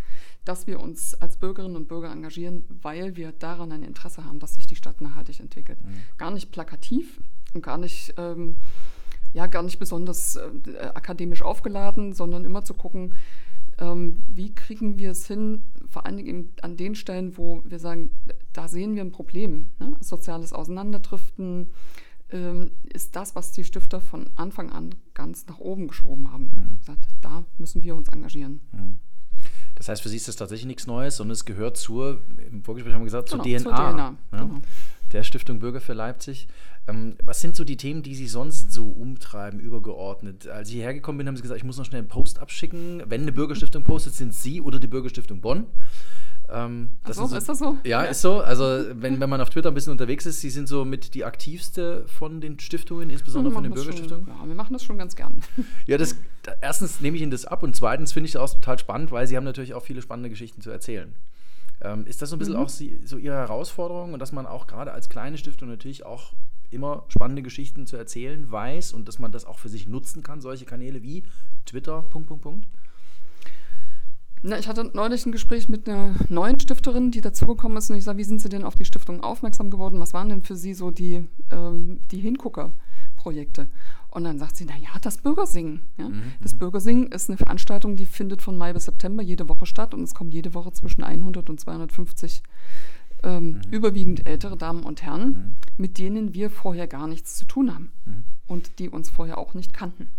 dass 0.46 0.68
wir 0.68 0.80
uns 0.80 1.15
als 1.15 1.38
Bürgerinnen 1.38 1.75
und 1.75 1.88
Bürger 1.88 2.12
engagieren, 2.12 2.63
weil 2.82 3.15
wir 3.15 3.32
daran 3.32 3.72
ein 3.72 3.84
Interesse 3.84 4.25
haben, 4.25 4.39
dass 4.39 4.56
sich 4.56 4.68
die 4.68 4.75
Stadt 4.75 5.01
nachhaltig 5.01 5.39
entwickelt. 5.39 5.84
Mhm. 5.84 6.01
Gar 6.18 6.32
nicht 6.32 6.51
plakativ 6.51 7.20
und 7.53 7.63
gar 7.63 7.77
nicht, 7.77 8.13
ähm, 8.18 8.58
ja, 9.34 9.48
gar 9.48 9.63
nicht 9.63 9.80
besonders 9.80 10.36
äh, 10.36 10.91
akademisch 10.94 11.41
aufgeladen, 11.41 12.13
sondern 12.13 12.46
immer 12.46 12.63
zu 12.63 12.74
gucken, 12.74 13.15
ähm, 13.80 14.24
wie 14.27 14.53
kriegen 14.53 15.00
wir 15.00 15.12
es 15.12 15.25
hin, 15.25 15.63
vor 15.92 16.06
allen 16.06 16.18
Dingen 16.18 16.54
an 16.62 16.78
den 16.78 16.96
Stellen, 16.96 17.38
wo 17.38 17.62
wir 17.66 17.80
sagen, 17.80 18.12
da 18.54 18.68
sehen 18.68 18.96
wir 18.96 19.04
ein 19.04 19.12
Problem. 19.12 19.72
Ne? 19.80 19.96
Soziales 20.00 20.54
Auseinanderdriften 20.54 21.70
ähm, 22.32 22.72
ist 22.84 23.16
das, 23.16 23.36
was 23.36 23.52
die 23.52 23.64
Stifter 23.64 24.00
von 24.00 24.30
Anfang 24.36 24.72
an 24.72 24.96
ganz 25.14 25.46
nach 25.48 25.60
oben 25.60 25.88
geschoben 25.88 26.32
haben. 26.32 26.46
Mhm. 26.46 26.80
Gesagt, 26.80 27.06
da 27.22 27.44
müssen 27.58 27.84
wir 27.84 27.96
uns 27.96 28.08
engagieren. 28.10 28.62
Mhm. 28.72 29.00
Das 29.76 29.90
heißt, 29.90 30.02
für 30.02 30.10
Sie 30.10 30.18
ist 30.18 30.28
das 30.28 30.36
tatsächlich 30.36 30.68
nichts 30.68 30.88
Neues, 30.88 31.18
sondern 31.18 31.34
es 31.34 31.44
gehört 31.44 31.76
zur, 31.76 32.22
im 32.50 32.64
Vorgespräch 32.64 32.94
haben 32.94 33.02
wir 33.02 33.06
gesagt, 33.06 33.32
genau, 33.32 33.44
zur 33.44 33.52
DNA, 33.52 33.64
zur 33.64 33.72
DNA 33.72 34.18
ja, 34.32 34.44
genau. 34.44 34.62
der 35.12 35.24
Stiftung 35.24 35.60
Bürger 35.60 35.82
für 35.82 35.94
Leipzig. 35.94 36.48
Ähm, 36.88 37.16
was 37.24 37.42
sind 37.42 37.56
so 37.56 37.64
die 37.64 37.78
Themen, 37.78 38.02
die 38.02 38.16
Sie 38.16 38.28
sonst 38.28 38.72
so 38.72 38.86
umtreiben, 38.86 39.60
übergeordnet? 39.60 40.48
Als 40.48 40.70
ich 40.70 40.76
hierher 40.76 40.94
gekommen 40.94 41.20
bin, 41.20 41.28
haben 41.28 41.36
Sie 41.36 41.42
gesagt, 41.42 41.60
ich 41.60 41.64
muss 41.64 41.78
noch 41.78 41.86
schnell 41.86 42.00
einen 42.00 42.08
Post 42.08 42.40
abschicken. 42.40 43.04
Wenn 43.08 43.22
eine 43.22 43.32
Bürgerstiftung 43.32 43.84
postet, 43.84 44.14
sind 44.14 44.34
Sie 44.34 44.62
oder 44.62 44.80
die 44.80 44.88
Bürgerstiftung 44.88 45.42
Bonn. 45.42 45.68
Ähm, 46.50 46.90
das 47.06 47.16
so, 47.16 47.28
so, 47.28 47.36
ist 47.36 47.48
das 47.48 47.60
so? 47.60 47.78
Ja, 47.84 48.04
ja, 48.04 48.10
ist 48.10 48.22
so. 48.22 48.42
Also 48.42 48.64
wenn, 48.94 49.20
wenn 49.20 49.30
man 49.30 49.40
auf 49.42 49.50
Twitter 49.50 49.70
ein 49.70 49.74
bisschen 49.74 49.92
unterwegs 49.92 50.26
ist, 50.26 50.42
Sie 50.42 50.50
sind 50.50 50.68
so 50.68 50.84
mit 50.84 51.14
die 51.14 51.24
aktivste 51.24 52.06
von 52.08 52.42
den 52.42 52.60
Stiftungen, 52.60 53.10
insbesondere 53.10 53.54
von 53.54 53.64
den 53.64 53.74
Bürgerstiftungen. 53.74 54.28
ja, 54.28 54.48
wir 54.48 54.56
machen 54.56 54.74
das 54.74 54.84
schon 54.84 54.98
ganz 54.98 55.16
gern. 55.16 55.42
Ja, 55.88 55.98
das, 55.98 56.16
erstens 56.62 57.00
nehme 57.02 57.16
ich 57.16 57.24
Ihnen 57.24 57.32
das 57.32 57.46
ab 57.46 57.64
und 57.64 57.76
zweitens 57.76 58.14
finde 58.14 58.28
ich 58.28 58.34
das 58.34 58.42
auch 58.42 58.54
total 58.56 58.80
spannend, 58.80 59.12
weil 59.12 59.28
Sie 59.28 59.36
haben 59.36 59.44
natürlich 59.44 59.74
auch 59.74 59.84
viele 59.84 60.02
spannende 60.02 60.30
Geschichten 60.30 60.62
zu 60.62 60.70
erzählen. 60.70 61.14
Ähm, 61.82 62.06
ist 62.06 62.22
das 62.22 62.30
so 62.30 62.36
ein 62.36 62.40
bisschen 62.40 62.56
mhm. 62.56 62.62
auch 62.62 62.70
so 62.70 63.18
Ihre 63.18 63.36
Herausforderung 63.36 64.14
und 64.14 64.20
dass 64.20 64.32
man 64.32 64.46
auch 64.46 64.68
gerade 64.68 64.92
als 64.92 65.10
kleine 65.10 65.38
Stiftung 65.38 65.70
natürlich 65.70 66.06
auch 66.06 66.34
immer 66.72 67.06
spannende 67.10 67.42
Geschichten 67.42 67.86
zu 67.86 67.98
erzählen 67.98 68.50
weiß 68.50 68.94
und 68.94 69.08
dass 69.08 69.20
man 69.20 69.32
das 69.32 69.46
auch 69.46 69.60
für 69.60 69.70
sich 69.70 69.88
nutzen 69.88 70.24
kann, 70.24 70.42
solche 70.42 70.66
Kanäle 70.66 71.04
wie 71.04 71.24
Twitter, 71.66 72.01
Punkt, 72.04 72.28
Punkt, 72.28 72.44
Punkt? 72.44 72.68
Na, 74.44 74.58
ich 74.58 74.68
hatte 74.68 74.90
neulich 74.94 75.25
ein 75.25 75.32
Gespräch 75.32 75.70
mit 75.70 75.88
einer 75.88 76.16
neuen 76.30 76.60
Stifterin, 76.60 77.12
die 77.12 77.22
dazugekommen 77.22 77.78
ist 77.78 77.92
und 77.92 77.98
ich 77.98 78.04
sage, 78.04 78.18
wie 78.18 78.24
sind 78.24 78.42
Sie 78.42 78.50
denn 78.50 78.63
auf 78.63 78.74
die 78.74 78.86
Stiftung 78.86 79.22
aufmerksam 79.22 79.70
geworden? 79.70 80.00
Was 80.00 80.13
waren 80.13 80.30
denn 80.30 80.42
für 80.42 80.56
Sie 80.56 80.74
so 80.74 80.90
die, 80.90 81.28
ähm, 81.51 82.00
die 82.10 82.20
Hingucker? 82.20 82.74
Projekte. 83.22 83.68
Und 84.10 84.24
dann 84.24 84.40
sagt 84.40 84.58
sie, 84.58 84.66
na 84.66 84.75
ja, 84.75 84.90
das 85.01 85.18
Bürgersingen. 85.18 85.82
Ja? 85.98 86.10
Mhm, 86.10 86.34
das 86.42 86.54
mhm. 86.54 86.60
Bürgersingen 86.60 87.12
ist 87.12 87.30
eine 87.30 87.38
Veranstaltung, 87.38 87.96
die 87.96 88.06
findet 88.06 88.42
von 88.42 88.58
Mai 88.58 88.74
bis 88.74 88.86
September 88.86 89.22
jede 89.22 89.48
Woche 89.48 89.66
statt 89.66 89.94
und 89.94 90.01
es 90.01 90.16
kommen 90.16 90.32
jede 90.32 90.54
Woche 90.54 90.72
zwischen 90.74 91.04
100 91.04 91.50
und 91.50 91.60
250 91.60 92.42
ähm, 93.24 93.46
mhm. 93.46 93.62
überwiegend 93.72 94.28
ältere 94.28 94.58
Damen 94.58 94.84
und 94.84 95.04
Herren, 95.04 95.28
mhm. 95.28 95.56
mit 95.78 95.98
denen 95.98 96.34
wir 96.34 96.50
vorher 96.50 96.88
gar 96.88 97.08
nichts 97.08 97.36
zu 97.36 97.46
tun 97.46 97.74
haben 97.74 97.92
mhm. 98.06 98.24
und 98.48 98.80
die 98.80 98.90
uns 98.90 99.10
vorher 99.10 99.38
auch 99.38 99.54
nicht 99.54 99.74
kannten. 99.74 100.10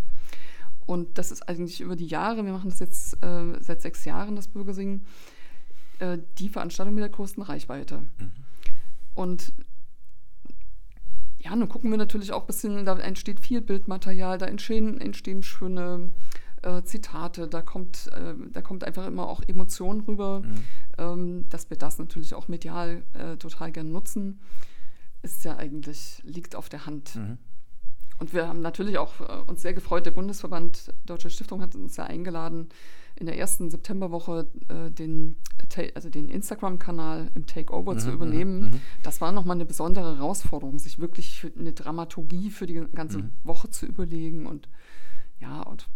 Und 0.87 1.19
das 1.19 1.31
ist 1.31 1.49
eigentlich 1.49 1.81
über 1.81 1.97
die 1.97 2.07
Jahre, 2.07 2.45
wir 2.45 2.53
machen 2.53 2.71
das 2.71 2.81
jetzt 2.81 3.23
äh, 3.23 3.61
seit 3.61 3.83
sechs 3.83 4.05
Jahren, 4.05 4.37
das 4.37 4.49
Bürgersingen, 4.49 5.05
äh, 6.01 6.19
die 6.39 6.49
Veranstaltung 6.49 6.95
mit 6.95 7.03
der 7.03 7.11
größten 7.11 7.43
Reichweite. 7.43 7.99
Mhm. 7.99 8.33
Und 9.15 9.53
ja, 11.39 11.51
dann 11.51 11.69
gucken 11.69 11.91
wir 11.91 11.99
natürlich 11.99 12.33
auch 12.33 12.43
ein 12.43 12.47
bisschen, 12.47 12.85
da 12.85 12.99
entsteht 12.99 13.41
viel 13.41 13.61
Bildmaterial, 13.61 14.39
da 14.39 14.47
entstehen, 14.47 15.01
entstehen 15.01 15.43
schöne 15.43 16.11
äh, 16.63 16.83
Zitate, 16.85 17.49
da 17.49 17.63
kommt, 17.63 18.11
äh, 18.13 18.35
da 18.53 18.63
kommt 18.63 18.85
einfach 18.85 19.07
immer 19.07 19.29
auch 19.29 19.43
Emotion 19.47 20.01
rüber, 20.01 20.41
mhm. 20.41 20.55
ähm, 20.99 21.49
dass 21.49 21.71
wir 21.71 21.77
das 21.77 21.99
natürlich 21.99 22.35
auch 22.35 22.49
medial 22.49 23.03
äh, 23.15 23.37
total 23.37 23.73
gern 23.73 23.93
nutzen, 23.93 24.41
ist 25.23 25.45
ja 25.45 25.57
eigentlich, 25.57 26.23
liegt 26.25 26.57
auf 26.57 26.69
der 26.69 26.87
Hand. 26.87 27.17
Mhm. 27.17 27.39
Und 28.19 28.33
wir 28.33 28.47
haben 28.47 28.61
natürlich 28.61 28.99
auch 28.99 29.21
äh, 29.21 29.51
uns 29.51 29.63
sehr 29.63 29.75
gefreut, 29.75 30.07
der 30.07 30.13
Bundesverband 30.13 30.93
Deutsche 31.07 31.31
Stiftung 31.31 31.61
hat 31.61 31.75
uns 31.75 31.97
ja 31.97 32.05
eingeladen, 32.05 32.69
in 33.17 33.27
der 33.27 33.39
ersten 33.39 33.71
Septemberwoche 33.71 34.49
äh, 34.69 34.91
den, 34.91 35.37
also 35.95 36.09
den 36.09 36.29
Instagram-Kanal 36.29 37.31
im 37.35 37.47
Takeover 37.47 37.95
mhm, 37.95 37.99
zu 37.99 38.11
übernehmen. 38.11 38.61
Mhm, 38.61 38.67
mhm. 38.67 38.81
Das 39.03 39.21
war 39.21 39.33
nochmal 39.33 39.57
eine 39.57 39.67
besondere 39.67 40.17
Herausforderung, 40.17 40.79
sich 40.79 40.99
wirklich 40.99 41.41
für 41.41 41.53
eine 41.59 41.73
Dramaturgie 41.73 42.51
für 42.51 42.67
die 42.67 42.75
ganze 42.95 43.19
mhm. 43.19 43.33
Woche 43.45 43.71
zu 43.71 43.87
überlegen 43.87 44.47
und 44.47 44.69
ja, 45.41 45.63
und 45.63 45.89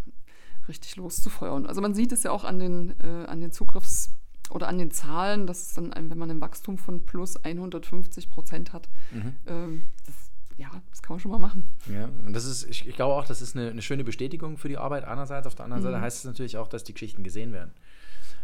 richtig 0.68 0.96
loszufeuern. 0.96 1.66
Also 1.66 1.80
man 1.80 1.94
sieht 1.94 2.12
es 2.12 2.22
ja 2.22 2.30
auch 2.30 2.44
an 2.44 2.58
den, 2.58 2.94
äh, 3.00 3.26
an 3.26 3.40
den 3.40 3.52
Zugriffs- 3.52 4.10
oder 4.50 4.68
an 4.68 4.78
den 4.78 4.90
Zahlen, 4.90 5.46
dass 5.46 5.74
dann, 5.74 5.92
wenn 5.94 6.18
man 6.18 6.30
ein 6.30 6.40
Wachstum 6.40 6.78
von 6.78 7.04
plus 7.04 7.36
150 7.36 8.30
Prozent 8.30 8.72
hat, 8.72 8.88
mhm. 9.12 9.34
ähm, 9.46 9.82
das 10.04 10.14
ja, 10.58 10.70
das 10.90 11.02
kann 11.02 11.14
man 11.14 11.20
schon 11.20 11.30
mal 11.30 11.38
machen. 11.38 11.64
Ja, 11.92 12.08
und 12.24 12.32
das 12.32 12.46
ist, 12.46 12.64
ich, 12.64 12.88
ich 12.88 12.96
glaube 12.96 13.14
auch, 13.14 13.26
das 13.26 13.42
ist 13.42 13.56
eine, 13.56 13.70
eine, 13.70 13.82
schöne 13.82 14.04
Bestätigung 14.04 14.56
für 14.56 14.68
die 14.68 14.78
Arbeit 14.78 15.04
einerseits. 15.04 15.46
Auf 15.46 15.54
der 15.54 15.64
anderen 15.64 15.82
mhm. 15.82 15.88
Seite 15.88 16.00
heißt 16.00 16.18
es 16.18 16.24
natürlich 16.24 16.56
auch, 16.56 16.68
dass 16.68 16.82
die 16.82 16.94
Geschichten 16.94 17.22
gesehen 17.22 17.52
werden. 17.52 17.72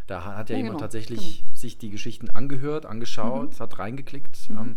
Da 0.06 0.24
hat 0.24 0.50
ja, 0.50 0.56
ja 0.56 0.58
jemand 0.58 0.78
genau, 0.78 0.80
tatsächlich 0.80 1.42
genau. 1.42 1.56
sich 1.56 1.78
die 1.78 1.90
Geschichten 1.90 2.28
angehört, 2.28 2.86
angeschaut, 2.86 3.54
mhm. 3.54 3.58
hat 3.58 3.78
reingeklickt. 3.78 4.50
Mhm. 4.50 4.58
Ähm, 4.58 4.76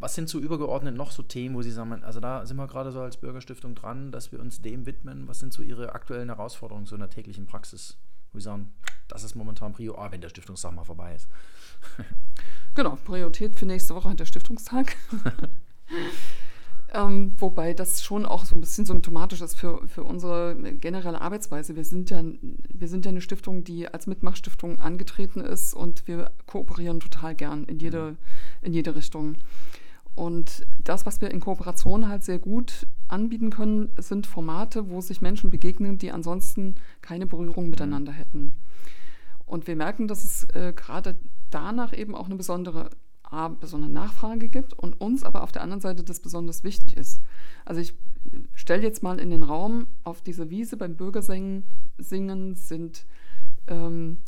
was 0.00 0.14
sind 0.14 0.28
so 0.28 0.38
übergeordnet 0.38 0.94
noch 0.94 1.10
so 1.10 1.22
Themen, 1.22 1.54
wo 1.54 1.62
Sie 1.62 1.70
sagen, 1.70 2.04
also 2.04 2.20
da 2.20 2.46
sind 2.46 2.56
wir 2.56 2.66
gerade 2.66 2.92
so 2.92 3.00
als 3.00 3.16
Bürgerstiftung 3.16 3.74
dran, 3.74 4.12
dass 4.12 4.32
wir 4.32 4.40
uns 4.40 4.62
dem 4.62 4.86
widmen? 4.86 5.28
Was 5.28 5.40
sind 5.40 5.52
so 5.52 5.62
Ihre 5.62 5.94
aktuellen 5.94 6.28
Herausforderungen 6.28 6.86
so 6.86 6.94
in 6.94 7.00
der 7.00 7.10
täglichen 7.10 7.46
Praxis? 7.46 7.96
Wo 8.32 8.38
Sie 8.38 8.44
sagen, 8.44 8.72
das 9.08 9.24
ist 9.24 9.34
momentan 9.34 9.72
Prio 9.72 9.96
A, 9.96 10.12
wenn 10.12 10.20
der 10.20 10.28
Stiftungstag 10.28 10.72
mal 10.74 10.84
vorbei 10.84 11.14
ist. 11.14 11.28
genau, 12.74 12.96
Priorität 13.04 13.56
für 13.56 13.66
nächste 13.66 13.94
Woche 13.94 14.10
hat 14.10 14.20
der 14.20 14.26
Stiftungstag. 14.26 14.96
Ähm, 16.90 17.34
wobei 17.36 17.74
das 17.74 18.02
schon 18.02 18.24
auch 18.24 18.46
so 18.46 18.54
ein 18.54 18.60
bisschen 18.60 18.86
symptomatisch 18.86 19.42
ist 19.42 19.56
für, 19.56 19.86
für 19.88 20.04
unsere 20.04 20.56
generelle 20.74 21.20
Arbeitsweise. 21.20 21.76
Wir 21.76 21.84
sind, 21.84 22.08
ja, 22.08 22.22
wir 22.22 22.88
sind 22.88 23.04
ja 23.04 23.10
eine 23.10 23.20
Stiftung, 23.20 23.62
die 23.62 23.86
als 23.88 24.06
Mitmachstiftung 24.06 24.80
angetreten 24.80 25.40
ist 25.40 25.74
und 25.74 26.06
wir 26.08 26.30
kooperieren 26.46 27.00
total 27.00 27.34
gern 27.34 27.64
in 27.64 27.78
jede, 27.78 28.16
in 28.62 28.72
jede 28.72 28.94
Richtung. 28.94 29.36
Und 30.18 30.66
das, 30.82 31.06
was 31.06 31.20
wir 31.20 31.30
in 31.30 31.38
Kooperation 31.38 32.08
halt 32.08 32.24
sehr 32.24 32.40
gut 32.40 32.88
anbieten 33.06 33.50
können, 33.50 33.90
sind 33.98 34.26
Formate, 34.26 34.90
wo 34.90 35.00
sich 35.00 35.20
Menschen 35.20 35.48
begegnen, 35.48 35.96
die 35.96 36.10
ansonsten 36.10 36.74
keine 37.02 37.26
Berührung 37.26 37.70
miteinander 37.70 38.10
hätten. 38.10 38.56
Und 39.46 39.68
wir 39.68 39.76
merken, 39.76 40.08
dass 40.08 40.24
es 40.24 40.42
äh, 40.56 40.72
gerade 40.74 41.14
danach 41.50 41.96
eben 41.96 42.16
auch 42.16 42.26
eine 42.26 42.34
besondere 42.34 42.90
A, 43.22 43.46
besondere 43.46 43.92
Nachfrage 43.92 44.48
gibt 44.48 44.72
und 44.72 45.00
uns 45.00 45.22
aber 45.22 45.44
auf 45.44 45.52
der 45.52 45.62
anderen 45.62 45.80
Seite 45.80 46.02
das 46.02 46.18
besonders 46.18 46.64
wichtig 46.64 46.96
ist. 46.96 47.22
Also 47.64 47.80
ich 47.80 47.94
stelle 48.56 48.82
jetzt 48.82 49.04
mal 49.04 49.20
in 49.20 49.30
den 49.30 49.44
Raum, 49.44 49.86
auf 50.02 50.20
dieser 50.20 50.50
Wiese 50.50 50.76
beim 50.76 50.96
Bürgersingen 50.96 51.62
singen 51.96 52.56
sind 52.56 53.06
ähm, 53.68 54.18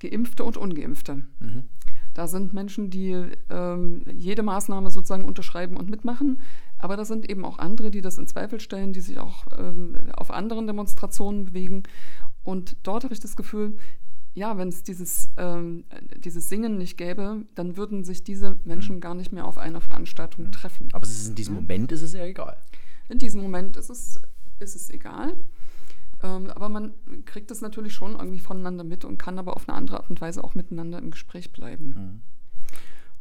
Geimpfte 0.00 0.42
und 0.42 0.56
Ungeimpfte. 0.56 1.22
Mhm. 1.38 1.64
Da 2.14 2.28
sind 2.28 2.54
Menschen, 2.54 2.90
die 2.90 3.26
ähm, 3.50 4.04
jede 4.12 4.42
Maßnahme 4.42 4.90
sozusagen 4.90 5.24
unterschreiben 5.24 5.76
und 5.76 5.90
mitmachen. 5.90 6.40
Aber 6.78 6.96
da 6.96 7.04
sind 7.04 7.28
eben 7.28 7.44
auch 7.44 7.58
andere, 7.58 7.90
die 7.90 8.00
das 8.00 8.18
in 8.18 8.26
Zweifel 8.26 8.60
stellen, 8.60 8.92
die 8.92 9.00
sich 9.00 9.18
auch 9.18 9.46
ähm, 9.58 9.96
auf 10.16 10.30
anderen 10.30 10.66
Demonstrationen 10.66 11.46
bewegen. 11.46 11.82
Und 12.44 12.76
dort 12.84 13.04
habe 13.04 13.14
ich 13.14 13.20
das 13.20 13.36
Gefühl, 13.36 13.76
ja, 14.34 14.58
wenn 14.58 14.68
es 14.68 14.82
dieses, 14.82 15.30
ähm, 15.36 15.84
dieses 16.16 16.48
Singen 16.48 16.76
nicht 16.76 16.96
gäbe, 16.96 17.44
dann 17.54 17.76
würden 17.76 18.04
sich 18.04 18.24
diese 18.24 18.58
Menschen 18.64 18.96
mhm. 18.96 19.00
gar 19.00 19.14
nicht 19.14 19.32
mehr 19.32 19.46
auf 19.46 19.58
einer 19.58 19.80
Veranstaltung 19.80 20.46
mhm. 20.46 20.52
treffen. 20.52 20.88
Aber 20.92 21.06
in 21.06 21.34
diesem 21.34 21.54
ja. 21.54 21.60
Moment 21.60 21.92
ist 21.92 22.02
es 22.02 22.12
ja 22.12 22.24
egal. 22.24 22.56
In 23.08 23.18
diesem 23.18 23.42
Moment 23.42 23.76
ist 23.76 23.90
es, 23.90 24.20
ist 24.58 24.76
es 24.76 24.90
egal. 24.90 25.36
Ähm, 26.24 26.50
aber 26.50 26.68
man 26.70 26.94
kriegt 27.26 27.50
es 27.50 27.60
natürlich 27.60 27.92
schon 27.92 28.12
irgendwie 28.12 28.40
voneinander 28.40 28.82
mit 28.82 29.04
und 29.04 29.18
kann 29.18 29.38
aber 29.38 29.54
auf 29.54 29.68
eine 29.68 29.76
andere 29.76 29.98
Art 29.98 30.08
und 30.08 30.20
Weise 30.20 30.42
auch 30.42 30.54
miteinander 30.54 30.98
im 30.98 31.10
Gespräch 31.10 31.52
bleiben. 31.52 31.86
Mhm. 31.86 32.20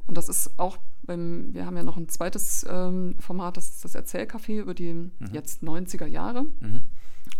Und 0.07 0.17
das 0.17 0.29
ist 0.29 0.57
auch 0.57 0.77
beim, 1.03 1.53
wir 1.53 1.65
haben 1.65 1.75
ja 1.75 1.83
noch 1.83 1.97
ein 1.97 2.07
zweites 2.07 2.65
ähm, 2.69 3.15
Format, 3.19 3.57
das 3.57 3.69
ist 3.69 3.83
das 3.83 3.95
Erzählcafé 3.95 4.59
über 4.59 4.73
die 4.73 4.93
mhm. 4.93 5.11
jetzt 5.33 5.63
90er 5.63 6.05
Jahre. 6.05 6.43
Mhm. 6.61 6.83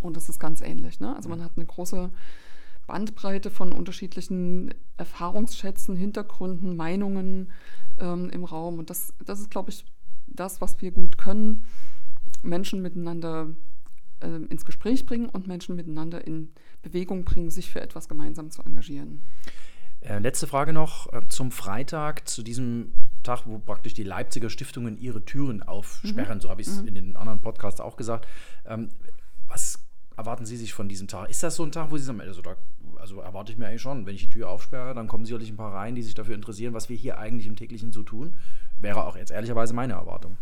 Und 0.02 0.18
das 0.18 0.28
ist 0.28 0.40
ganz 0.40 0.62
ähnlich. 0.62 1.00
Ne? 1.00 1.16
Also 1.16 1.30
man 1.30 1.44
hat 1.44 1.54
eine 1.56 1.66
große 1.66 2.10
Bandbreite 2.88 3.50
von 3.50 3.72
unterschiedlichen 3.72 4.74
Erfahrungsschätzen, 4.98 5.96
Hintergründen, 5.96 6.76
Meinungen 6.76 7.52
ähm, 8.00 8.30
im 8.30 8.44
Raum. 8.44 8.80
Und 8.80 8.90
das, 8.90 9.14
das 9.26 9.40
ist, 9.40 9.50
glaube 9.50 9.70
ich, 9.70 9.86
das, 10.28 10.60
was 10.60 10.82
wir 10.82 10.92
gut 10.92 11.18
können, 11.18 11.66
Menschen 12.42 12.82
miteinander 12.82 13.48
äh, 14.24 14.52
ins 14.52 14.66
Gespräch 14.66 15.06
bringen 15.06 15.30
und 15.30 15.48
Menschen 15.48 15.76
miteinander 15.76 16.26
in 16.26 16.50
Bewegung 16.82 17.26
bringen, 17.26 17.50
sich 17.50 17.70
für 17.70 17.82
etwas 17.82 18.08
gemeinsam 18.08 18.50
zu 18.50 18.62
engagieren. 18.64 19.22
Äh, 20.02 20.20
letzte 20.20 20.48
Frage 20.48 20.74
noch 20.74 21.12
äh, 21.14 21.22
zum 21.30 21.52
Freitag, 21.52 22.28
zu 22.28 22.44
diesem 22.44 22.92
Tag, 23.24 23.44
wo 23.46 23.58
praktisch 23.58 23.94
die 23.94 24.04
Leipziger 24.04 24.50
Stiftungen 24.50 24.98
ihre 24.98 25.24
Türen 25.24 25.64
aufsperren. 25.64 26.38
Mhm. 26.38 26.42
So 26.42 26.50
habe 26.50 26.62
ich 26.62 26.68
es 26.68 26.82
mhm. 26.82 26.88
in 26.88 26.96
den 26.96 27.16
anderen 27.16 27.42
Podcasts 27.42 27.80
auch 27.80 27.96
gesagt. 27.96 28.28
Ähm, 28.66 28.90
was 29.48 29.80
erwarten 30.18 30.46
Sie 30.46 30.58
sich 30.58 30.74
von 30.74 30.90
diesem 30.90 31.08
Tag? 31.08 31.30
Ist 31.30 31.42
das 31.42 31.56
so 31.56 31.64
ein 31.64 31.72
Tag, 31.72 31.90
wo 31.92 31.98
Sie 31.98 32.04
sagen, 32.04 32.20
also, 32.20 32.42
da, 32.42 32.56
also 32.98 33.22
erwarte 33.22 33.54
ich 33.54 33.58
mir 33.58 33.68
eigentlich 33.68 33.82
schon, 33.82 34.06
wenn 34.06 34.16
ich 34.16 34.24
die 34.24 34.30
Tür 34.30 34.50
aufsperre, 34.50 34.94
dann 34.94 35.08
kommen 35.08 35.26
sicherlich 35.26 35.50
ein 35.50 35.58
paar 35.58 35.74
rein, 35.74 35.96
die 35.96 36.02
sich 36.02 36.16
dafür 36.16 36.36
interessieren, 36.36 36.74
was 36.74 36.90
wir 36.90 36.98
hier 36.98 37.18
eigentlich 37.18 37.48
im 37.48 37.56
täglichen 37.56 37.94
so 37.94 38.04
tun? 38.04 38.34
Wäre 38.80 39.06
auch 39.06 39.16
jetzt 39.16 39.32
ehrlicherweise 39.32 39.74
meine 39.74 39.94
Erwartung. 39.94 40.38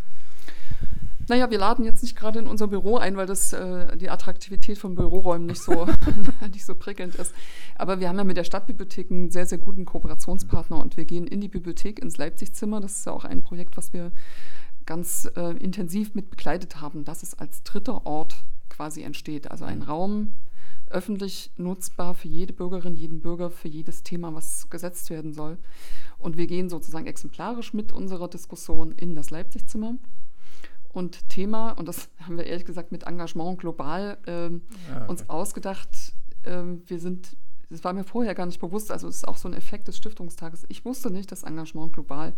Naja, 1.27 1.49
wir 1.49 1.59
laden 1.59 1.85
jetzt 1.85 2.01
nicht 2.01 2.15
gerade 2.15 2.39
in 2.39 2.47
unser 2.47 2.67
Büro 2.67 2.97
ein, 2.97 3.17
weil 3.17 3.25
das 3.25 3.53
äh, 3.53 3.95
die 3.97 4.09
Attraktivität 4.09 4.77
von 4.77 4.95
Büroräumen 4.95 5.47
nicht 5.47 5.61
so, 5.61 5.87
nicht 6.51 6.65
so 6.65 6.75
prickelnd 6.75 7.15
ist. 7.15 7.33
Aber 7.75 7.99
wir 7.99 8.09
haben 8.09 8.17
ja 8.17 8.23
mit 8.23 8.37
der 8.37 8.43
Stadtbibliothek 8.43 9.11
einen 9.11 9.31
sehr, 9.31 9.45
sehr 9.45 9.57
guten 9.57 9.85
Kooperationspartner 9.85 10.79
und 10.79 10.97
wir 10.97 11.05
gehen 11.05 11.27
in 11.27 11.41
die 11.41 11.47
Bibliothek, 11.47 11.99
ins 11.99 12.17
Leipzig-Zimmer. 12.17 12.81
Das 12.81 12.97
ist 12.97 13.05
ja 13.05 13.11
auch 13.11 13.25
ein 13.25 13.43
Projekt, 13.43 13.77
was 13.77 13.93
wir 13.93 14.11
ganz 14.85 15.29
äh, 15.35 15.55
intensiv 15.57 16.15
mit 16.15 16.29
begleitet 16.29 16.81
haben, 16.81 17.05
dass 17.05 17.23
es 17.23 17.37
als 17.37 17.63
dritter 17.63 18.05
Ort 18.05 18.43
quasi 18.69 19.03
entsteht. 19.03 19.51
Also 19.51 19.65
ein. 19.65 19.83
Raum 19.83 20.33
öffentlich 20.91 21.51
nutzbar 21.57 22.13
für 22.13 22.27
jede 22.27 22.53
Bürgerin, 22.53 22.95
jeden 22.95 23.21
Bürger, 23.21 23.49
für 23.49 23.67
jedes 23.67 24.03
Thema, 24.03 24.33
was 24.33 24.69
gesetzt 24.69 25.09
werden 25.09 25.33
soll. 25.33 25.57
Und 26.17 26.37
wir 26.37 26.47
gehen 26.47 26.69
sozusagen 26.69 27.07
exemplarisch 27.07 27.73
mit 27.73 27.91
unserer 27.91 28.27
Diskussion 28.27 28.91
in 28.91 29.15
das 29.15 29.29
Leipzig-Zimmer. 29.29 29.95
Und 30.91 31.29
Thema, 31.29 31.71
und 31.71 31.87
das 31.87 32.09
haben 32.19 32.37
wir 32.37 32.45
ehrlich 32.45 32.65
gesagt 32.65 32.91
mit 32.91 33.03
Engagement 33.03 33.59
global 33.59 34.17
ähm, 34.27 34.61
ja, 34.89 34.97
okay. 34.97 35.09
uns 35.09 35.29
ausgedacht, 35.29 36.13
ähm, 36.45 36.83
wir 36.87 36.99
sind 36.99 37.35
das 37.71 37.83
war 37.85 37.93
mir 37.93 38.03
vorher 38.03 38.35
gar 38.35 38.45
nicht 38.45 38.59
bewusst. 38.59 38.91
Also 38.91 39.07
es 39.07 39.17
ist 39.17 39.27
auch 39.27 39.37
so 39.37 39.47
ein 39.47 39.53
Effekt 39.53 39.87
des 39.87 39.95
Stiftungstages. 39.95 40.65
Ich 40.67 40.83
wusste 40.83 41.09
nicht, 41.09 41.31
dass 41.31 41.43
Engagement 41.43 41.93
Global 41.93 42.33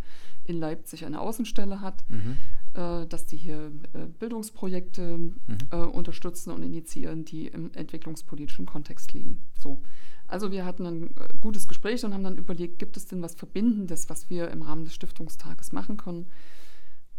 in 0.46 0.60
Leipzig 0.60 1.06
eine 1.06 1.20
Außenstelle 1.20 1.82
hat, 1.82 2.04
mhm. 2.08 2.38
äh, 2.76 3.08
dass 3.08 3.26
die 3.26 3.38
hier 3.38 3.72
äh, 3.94 4.06
Bildungsprojekte 4.20 5.18
mhm. 5.18 5.36
äh, 5.72 5.78
unterstützen 5.78 6.52
und 6.52 6.62
initiieren, 6.62 7.26
die 7.26 7.48
im 7.48 7.74
entwicklungspolitischen 7.74 8.68
Kontext 8.68 9.14
liegen. 9.14 9.42
So. 9.58 9.82
Also 10.28 10.52
wir 10.52 10.66
hatten 10.66 10.86
ein 10.86 11.04
äh, 11.18 11.34
gutes 11.42 11.68
Gespräch 11.68 12.06
und 12.06 12.14
haben 12.14 12.24
dann 12.24 12.38
überlegt, 12.38 12.78
gibt 12.78 12.96
es 12.96 13.08
denn 13.08 13.22
was 13.24 13.34
Verbindendes, 13.34 14.10
was 14.10 14.30
wir 14.30 14.52
im 14.52 14.62
Rahmen 14.62 14.86
des 14.86 14.94
Stiftungstages 14.94 15.72
machen 15.72 15.98
können? 15.98 16.28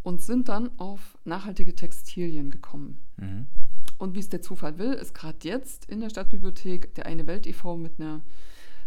Und 0.05 0.23
sind 0.23 0.49
dann 0.49 0.71
auf 0.79 1.19
nachhaltige 1.25 1.75
Textilien 1.75 2.51
gekommen. 2.51 3.01
Mhm. 3.17 3.47
Und 3.99 4.15
wie 4.15 4.21
es 4.21 4.29
der 4.29 4.43
Zufall 4.43 4.79
will, 4.79 4.93
ist 4.93 5.15
gerade 5.15 5.39
jetzt 5.43 5.87
in 5.87 6.01
der 6.01 6.11
Stadtbibliothek 6.11 6.95
der 6.95 7.07
Eine 7.07 7.27
Welt 7.27 7.47
e.V. 7.47 7.77
mit 7.77 7.99
einer 7.99 8.21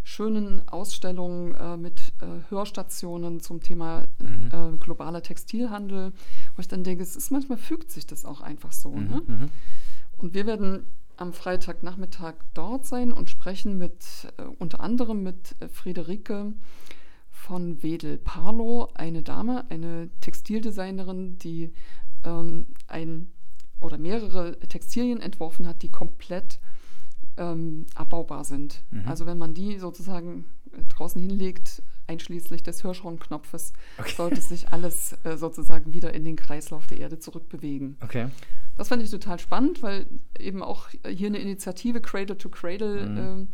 schönen 0.08 0.66
Ausstellung 0.70 1.54
äh, 1.56 1.76
mit 1.76 2.14
äh, 2.22 2.50
Hörstationen 2.50 3.42
zum 3.42 3.62
Thema 3.62 4.06
mhm. 4.20 4.50
äh, 4.54 4.78
globaler 4.78 5.22
Textilhandel, 5.22 6.14
wo 6.56 6.62
ich 6.62 6.68
dann 6.70 6.86
denke, 6.86 7.04
es 7.04 7.18
ist 7.18 7.30
manchmal 7.30 7.58
fügt 7.58 7.92
sich 7.92 8.06
das 8.06 8.24
auch 8.24 8.40
einfach 8.40 8.72
so. 8.72 8.92
Mhm. 8.92 9.08
Ne? 9.08 9.22
Mhm. 9.28 9.50
Und 10.18 10.34
wir 10.34 10.46
werden 10.46 10.86
am 11.18 11.34
Freitagnachmittag 11.34 12.36
dort 12.54 12.86
sein 12.86 13.12
und 13.12 13.30
sprechen 13.30 13.78
mit 13.78 14.06
äh, 14.38 14.44
unter 14.60 14.80
anderem 14.80 15.24
mit 15.24 15.56
äh, 15.60 15.68
Friederike 15.68 16.54
von 17.48 17.82
Wedel 17.82 18.18
Parlo, 18.18 18.90
eine 18.94 19.24
Dame, 19.24 19.64
eine 19.70 20.10
Textildesignerin, 20.20 21.38
die 21.38 21.72
ähm, 22.26 22.66
ein 22.88 23.32
oder 23.80 23.98
mehrere 23.98 24.60
Textilien 24.60 25.22
entworfen 25.22 25.66
hat, 25.66 25.82
die 25.82 25.90
komplett 25.90 26.60
ähm, 27.38 27.86
abbaubar 27.96 28.44
sind. 28.44 28.84
Mhm. 28.92 29.08
Also 29.08 29.26
wenn 29.26 29.38
man 29.38 29.54
die 29.54 29.78
sozusagen 29.78 30.44
äh, 30.74 30.84
draußen 30.90 31.22
hinlegt, 31.22 31.82
einschließlich 32.08 32.64
des 32.64 32.82
Hirschhornknopfes, 32.82 33.72
okay. 33.98 34.14
sollte 34.16 34.42
sich 34.42 34.74
alles 34.74 35.18
äh, 35.24 35.38
sozusagen 35.38 35.94
wieder 35.94 36.14
in 36.14 36.26
den 36.26 36.36
Kreislauf 36.36 36.86
der 36.88 37.00
Erde 37.00 37.20
zurückbewegen. 37.20 37.96
Okay. 38.02 38.28
Das 38.76 38.90
fand 38.90 39.02
ich 39.04 39.10
total 39.10 39.40
spannend, 39.40 39.82
weil 39.82 40.06
eben 40.38 40.64
auch 40.64 40.90
hier 41.08 41.28
eine 41.28 41.40
Initiative 41.40 42.02
Cradle 42.02 42.38
to 42.38 42.50
Cradle 42.50 43.08
mhm. 43.08 43.18
äh, 43.18 43.48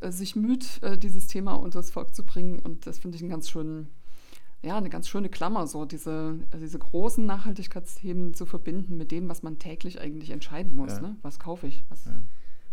sich 0.00 0.36
müht, 0.36 0.82
äh, 0.82 0.96
dieses 0.98 1.26
Thema 1.26 1.54
unter 1.54 1.78
das 1.78 1.90
Volk 1.90 2.14
zu 2.14 2.24
bringen. 2.24 2.58
Und 2.58 2.86
das 2.86 2.98
finde 2.98 3.16
ich 3.16 3.22
einen 3.22 3.30
ganz 3.30 3.50
schönen 3.50 3.88
ja, 4.62 4.76
eine 4.76 4.90
ganz 4.90 5.08
schöne 5.08 5.28
Klammer, 5.28 5.66
so 5.66 5.84
diese, 5.84 6.38
diese 6.54 6.78
großen 6.78 7.26
Nachhaltigkeitsthemen 7.26 8.32
zu 8.32 8.46
verbinden 8.46 8.96
mit 8.96 9.10
dem, 9.10 9.28
was 9.28 9.42
man 9.42 9.58
täglich 9.58 10.00
eigentlich 10.00 10.30
entscheiden 10.30 10.76
muss. 10.76 10.92
Ja. 10.92 11.00
Ne? 11.00 11.16
Was 11.22 11.40
kaufe 11.40 11.66
ich? 11.66 11.82
Was, 11.88 12.04
ja. 12.04 12.12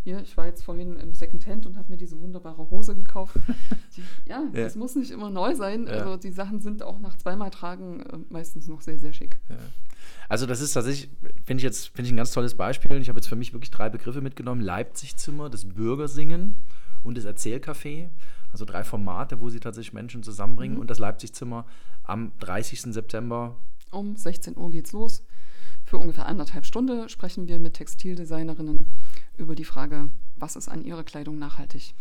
Hier, 0.04 0.22
ich 0.22 0.38
war 0.38 0.46
jetzt 0.46 0.64
vorhin 0.64 0.98
im 0.98 1.14
Secondhand 1.14 1.66
und 1.66 1.78
habe 1.78 1.92
mir 1.92 1.98
diese 1.98 2.20
wunderbare 2.22 2.70
Hose 2.70 2.96
gekauft. 2.96 3.36
Die, 3.98 4.04
ja, 4.30 4.44
ja, 4.54 4.64
das 4.64 4.76
muss 4.76 4.96
nicht 4.96 5.12
immer 5.12 5.30
neu 5.30 5.56
sein. 5.56 5.88
Also 5.90 6.16
die 6.16 6.32
Sachen 6.32 6.62
sind 6.62 6.84
auch 6.84 7.00
nach 7.00 7.18
zweimal 7.18 7.50
Tragen 7.50 8.02
äh, 8.02 8.18
meistens 8.30 8.68
noch 8.68 8.82
sehr, 8.82 8.98
sehr 8.98 9.12
schick. 9.12 9.38
Also 10.30 10.46
das 10.46 10.62
ist 10.62 10.74
tatsächlich, 10.74 11.10
finde 11.44 11.60
ich 11.60 11.64
jetzt, 11.64 11.88
finde 11.88 12.08
ich 12.08 12.14
ein 12.14 12.18
ganz 12.18 12.32
tolles 12.32 12.56
Beispiel. 12.56 12.94
Ich 13.02 13.10
habe 13.10 13.20
jetzt 13.20 13.28
für 13.28 13.36
mich 13.36 13.52
wirklich 13.52 13.72
drei 13.72 13.90
Begriffe 13.90 14.22
mitgenommen. 14.22 14.62
Leipzig-Zimmer, 14.62 15.50
das 15.50 15.66
Bürgersingen 15.66 16.56
und 17.04 17.18
das 17.18 17.26
Erzählcafé. 17.26 18.10
Also 18.52 18.66
drei 18.66 18.84
Formate, 18.84 19.40
wo 19.42 19.50
sie 19.50 19.60
tatsächlich 19.60 19.94
Menschen 19.94 20.24
zusammenbringen. 20.24 20.76
Mhm. 20.76 20.82
Und 20.82 20.90
das 20.90 21.00
Leipzig-Zimmer 21.00 21.66
am 22.04 22.32
30. 22.40 22.94
September. 22.94 23.56
Um 23.92 24.16
16 24.16 24.58
Uhr 24.58 24.72
geht's 24.72 24.92
los. 24.92 25.24
Für 25.86 25.98
ungefähr 25.98 26.28
anderthalb 26.28 26.66
Stunden 26.66 27.10
sprechen 27.10 27.48
wir 27.48 27.60
mit 27.60 27.74
Textildesignerinnen 27.74 28.86
über 29.38 29.56
die 29.56 29.66
Frage, 29.66 30.10
was 30.36 30.56
ist 30.56 30.70
an 30.70 30.84
ihrer 30.84 31.04
Kleidung 31.04 31.40
nachhaltig. 31.40 31.94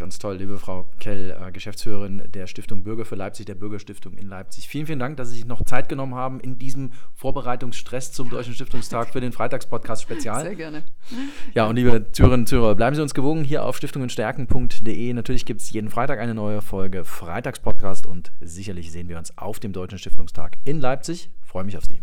Ganz 0.00 0.18
toll, 0.18 0.36
liebe 0.36 0.56
Frau 0.56 0.88
Kell, 0.98 1.36
äh, 1.38 1.52
Geschäftsführerin 1.52 2.22
der 2.32 2.46
Stiftung 2.46 2.84
Bürger 2.84 3.04
für 3.04 3.16
Leipzig, 3.16 3.44
der 3.44 3.54
Bürgerstiftung 3.54 4.14
in 4.14 4.28
Leipzig. 4.28 4.66
Vielen, 4.66 4.86
vielen 4.86 4.98
Dank, 4.98 5.18
dass 5.18 5.28
Sie 5.28 5.36
sich 5.36 5.44
noch 5.44 5.62
Zeit 5.62 5.90
genommen 5.90 6.14
haben 6.14 6.40
in 6.40 6.58
diesem 6.58 6.92
Vorbereitungsstress 7.16 8.10
zum 8.10 8.30
Deutschen 8.30 8.54
Stiftungstag 8.54 9.10
für 9.10 9.20
den 9.20 9.32
Freitagspodcast 9.32 10.00
Spezial. 10.00 10.40
Sehr 10.40 10.54
gerne. 10.54 10.84
Ja, 11.52 11.66
und 11.66 11.76
liebe 11.76 12.10
Zürerinnen 12.12 12.44
und 12.44 12.46
Zuhörer, 12.46 12.76
bleiben 12.76 12.96
Sie 12.96 13.02
uns 13.02 13.12
gewogen 13.12 13.44
hier 13.44 13.62
auf 13.62 13.76
stiftungenstärken.de. 13.76 15.12
Natürlich 15.12 15.44
gibt 15.44 15.60
es 15.60 15.70
jeden 15.70 15.90
Freitag 15.90 16.18
eine 16.18 16.34
neue 16.34 16.62
Folge 16.62 17.04
Freitagspodcast 17.04 18.06
und 18.06 18.32
sicherlich 18.40 18.90
sehen 18.90 19.10
wir 19.10 19.18
uns 19.18 19.36
auf 19.36 19.60
dem 19.60 19.74
Deutschen 19.74 19.98
Stiftungstag 19.98 20.56
in 20.64 20.80
Leipzig. 20.80 21.28
Ich 21.42 21.50
freue 21.50 21.64
mich 21.64 21.76
auf 21.76 21.84
Sie. 21.84 22.00